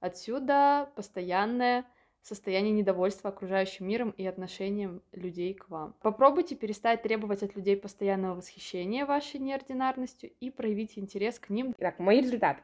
[0.00, 1.84] Отсюда постоянное
[2.26, 5.94] состояние недовольства окружающим миром и отношением людей к вам.
[6.02, 11.72] Попробуйте перестать требовать от людей постоянного восхищения вашей неординарностью и проявите интерес к ним.
[11.78, 12.58] Итак, мой результат.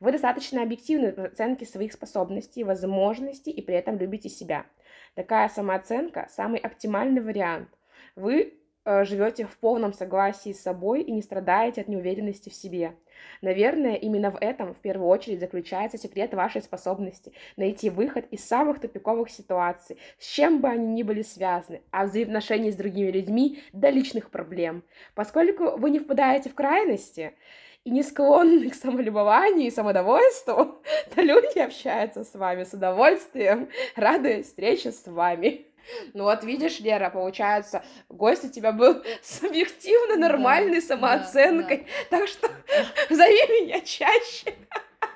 [0.00, 4.66] Вы достаточно объективны в оценке своих способностей, возможностей и при этом любите себя.
[5.14, 7.68] Такая самооценка– самый оптимальный вариант.
[8.16, 8.54] Вы
[8.84, 12.96] э, живете в полном согласии с собой и не страдаете от неуверенности в себе.
[13.42, 18.80] Наверное, именно в этом в первую очередь заключается секрет вашей способности найти выход из самых
[18.80, 23.90] тупиковых ситуаций, с чем бы они ни были связаны, от взаимоотношений с другими людьми до
[23.90, 24.82] личных проблем.
[25.14, 27.34] Поскольку вы не впадаете в крайности,
[27.84, 30.82] и не склонны к самолюбованию и самодовольству,
[31.14, 35.66] то люди общаются с вами с удовольствием, радуясь встрече с вами.
[36.12, 42.28] Ну вот видишь, Лера, получается, гость у тебя был с объективно нормальной Да, самооценкой, так
[42.28, 42.48] что
[43.10, 44.54] зови меня чаще.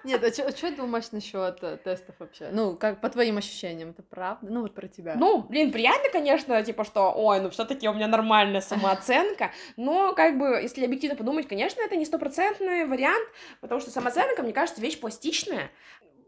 [0.04, 2.48] Нет, а что думаешь насчет э, тестов вообще?
[2.52, 4.46] Ну, как по твоим ощущениям, это правда?
[4.50, 5.14] Ну, вот про тебя.
[5.16, 10.38] Ну, блин, приятно, конечно, типа, что, ой, ну все-таки у меня нормальная самооценка, но, как
[10.38, 13.28] бы, если объективно подумать, конечно, это не стопроцентный вариант,
[13.60, 15.70] потому что самооценка, мне кажется, вещь пластичная.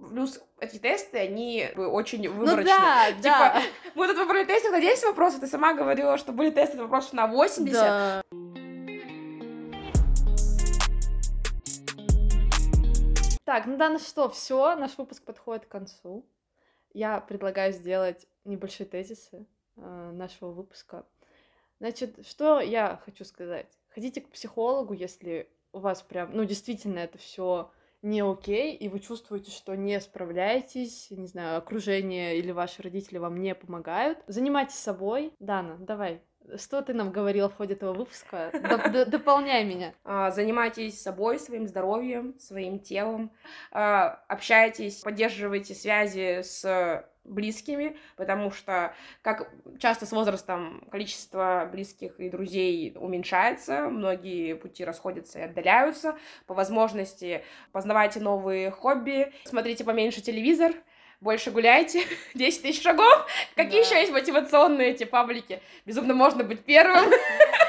[0.09, 2.65] Плюс эти тесты, они очень ну выборочные.
[2.65, 3.63] да, да.
[3.95, 7.27] Мы тут выбрали тесты на 10 вопросов, ты сама говорила, что были тесты вопросов на
[7.27, 7.73] 80.
[7.73, 8.23] Да.
[13.45, 16.25] Так, ну да, ну что, все, наш выпуск подходит к концу.
[16.95, 19.47] Я предлагаю сделать небольшие тезисы
[19.77, 21.05] э, нашего выпуска.
[21.79, 23.67] Значит, что я хочу сказать?
[23.91, 27.71] Ходите к психологу, если у вас прям, ну, действительно, это все
[28.03, 33.41] не окей, и вы чувствуете, что не справляетесь, не знаю, окружение или ваши родители вам
[33.41, 34.19] не помогают.
[34.27, 35.33] Занимайтесь собой.
[35.39, 36.23] Дана, давай,
[36.57, 38.51] что ты нам говорила в ходе этого выпуска?
[39.07, 39.95] Дополняй меня.
[40.05, 43.31] А, Занимайтесь собой, своим здоровьем, своим телом,
[43.71, 52.29] А, общайтесь, поддерживайте связи с близкими, потому что, как часто с возрастом количество близких и
[52.31, 56.19] друзей уменьшается, многие пути расходятся и отдаляются.
[56.47, 60.73] По возможности познавайте новые хобби, смотрите поменьше телевизор,
[61.21, 62.03] больше гуляйте,
[62.35, 63.27] 10 тысяч шагов.
[63.55, 63.87] Какие Да.
[63.87, 65.61] еще есть мотивационные эти паблики?
[65.85, 67.11] Безумно можно быть первым.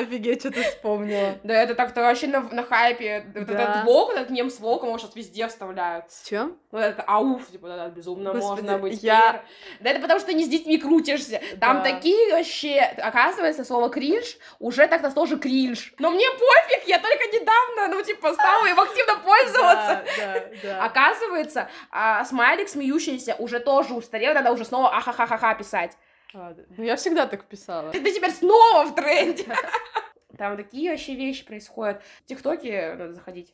[0.00, 1.38] Офигеть, что ты вспомнила.
[1.42, 3.24] Да, это так-то вообще на, на хайпе.
[3.34, 3.62] Вот Да.
[3.62, 6.10] этот волк, этот мем с волком, его сейчас везде вставляют.
[6.10, 6.56] С чем?
[6.72, 9.42] Ну, это ауф, типа, да, да, безумно Господи, можно быть я-.
[9.80, 11.40] Да это потому, что не с детьми крутишься.
[11.60, 11.90] Там Да.
[11.90, 12.80] такие вообще...
[12.80, 15.94] Оказывается, слово кринж уже так-то тоже кринж.
[15.98, 20.04] Но мне пофиг, я только недавно, ну, типа, стала им активно пользоваться.
[20.18, 20.84] Да, да, да.
[20.84, 25.96] Оказывается, а, смайлик смеющийся уже тоже устарел, надо уже снова ахахахаха писать.
[26.34, 26.62] А, да.
[26.76, 27.90] Ну, я всегда так писала.
[27.90, 29.44] Ты теперь снова в тренде.
[30.38, 32.02] Там такие вообще вещи происходят.
[32.24, 33.52] В ТикТоке надо заходить.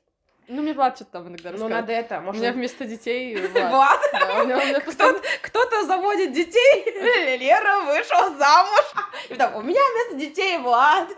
[0.48, 2.40] Ну, мне Влад что-то там иногда Ну, надо это, У может...
[2.40, 4.00] меня вместо детей Влад.
[4.12, 8.84] У у кто-то заводит детей, Лера вышел замуж.
[9.28, 11.08] И там, у меня вместо детей Влад.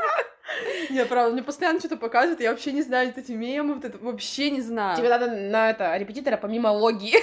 [0.88, 4.50] Не, правда, мне постоянно что-то показывают, я вообще не знаю эти мемы, вот это вообще
[4.50, 4.96] не знаю.
[4.96, 7.16] Тебе надо на это, репетитора помимо логии.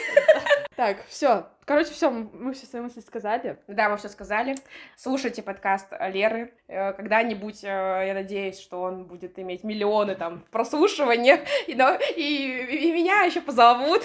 [0.75, 1.47] Так, все.
[1.65, 3.57] Короче, все, мы все свои мысли сказали.
[3.67, 4.55] Да, мы все сказали.
[4.97, 6.53] Слушайте подкаст Леры.
[6.67, 7.67] Э, Когда-нибудь, э,
[8.07, 14.03] я надеюсь, что он будет иметь миллионы там прослушивания, и, и- и меня еще позовут.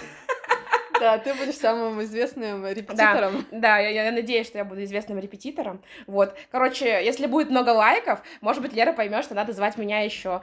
[1.01, 3.45] Да, ты будешь самым известным репетитором.
[3.51, 5.83] Да, я, я надеюсь, что я буду известным репетитором.
[6.07, 6.37] Вот.
[6.53, 10.41] Короче, если будет много лайков, может быть, Лера поймет, что надо звать меня еще.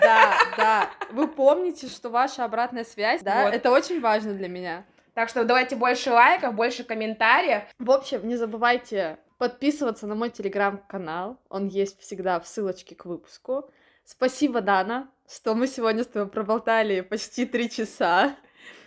[0.00, 0.90] Да, да.
[1.10, 3.54] Вы помните, что ваша обратная связь, да, вот.
[3.54, 4.84] это очень важно для меня.
[5.14, 7.62] Так что давайте больше лайков, больше комментариев.
[7.78, 11.38] В общем, не забывайте подписываться на мой телеграм-канал.
[11.48, 13.70] Он есть всегда в ссылочке к выпуску.
[14.04, 18.36] Спасибо, Дана, что мы сегодня с тобой проболтали почти три часа.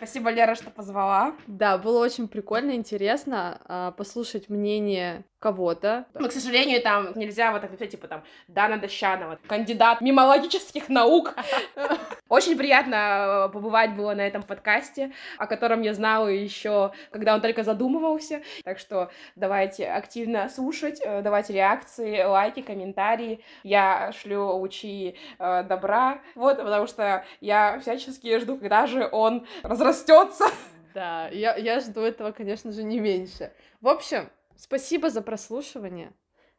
[0.04, 1.34] Спасибо, Лера, что позвала.
[1.46, 6.06] Да, было очень прикольно, интересно э, послушать мнение кого-то.
[6.14, 11.34] Но, к сожалению, там нельзя вот так написать, типа там Дана Дощанова, кандидат мимологических наук.
[12.30, 17.42] Очень приятно э, побывать было на этом подкасте, о котором я знала еще, когда он
[17.42, 18.40] только задумывался.
[18.64, 23.44] Так что давайте активно слушать, э, давайте реакции, лайки, комментарии.
[23.64, 29.46] Я шлю лучи э, добра, вот, потому что я всячески жду, когда же он
[29.94, 30.46] разрастется.
[30.92, 33.52] Да, я, я жду этого, конечно же, не меньше.
[33.80, 36.12] В общем, Спасибо за прослушивание.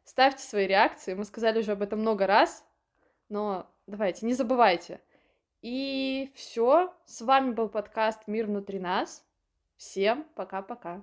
[0.04, 1.14] Ставьте свои реакции.
[1.14, 2.64] Мы сказали уже об этом много раз.
[3.28, 5.00] Но давайте, не забывайте.
[5.62, 6.94] И все.
[7.06, 9.24] С вами был подкаст Мир внутри нас.
[9.76, 11.02] Всем пока-пока.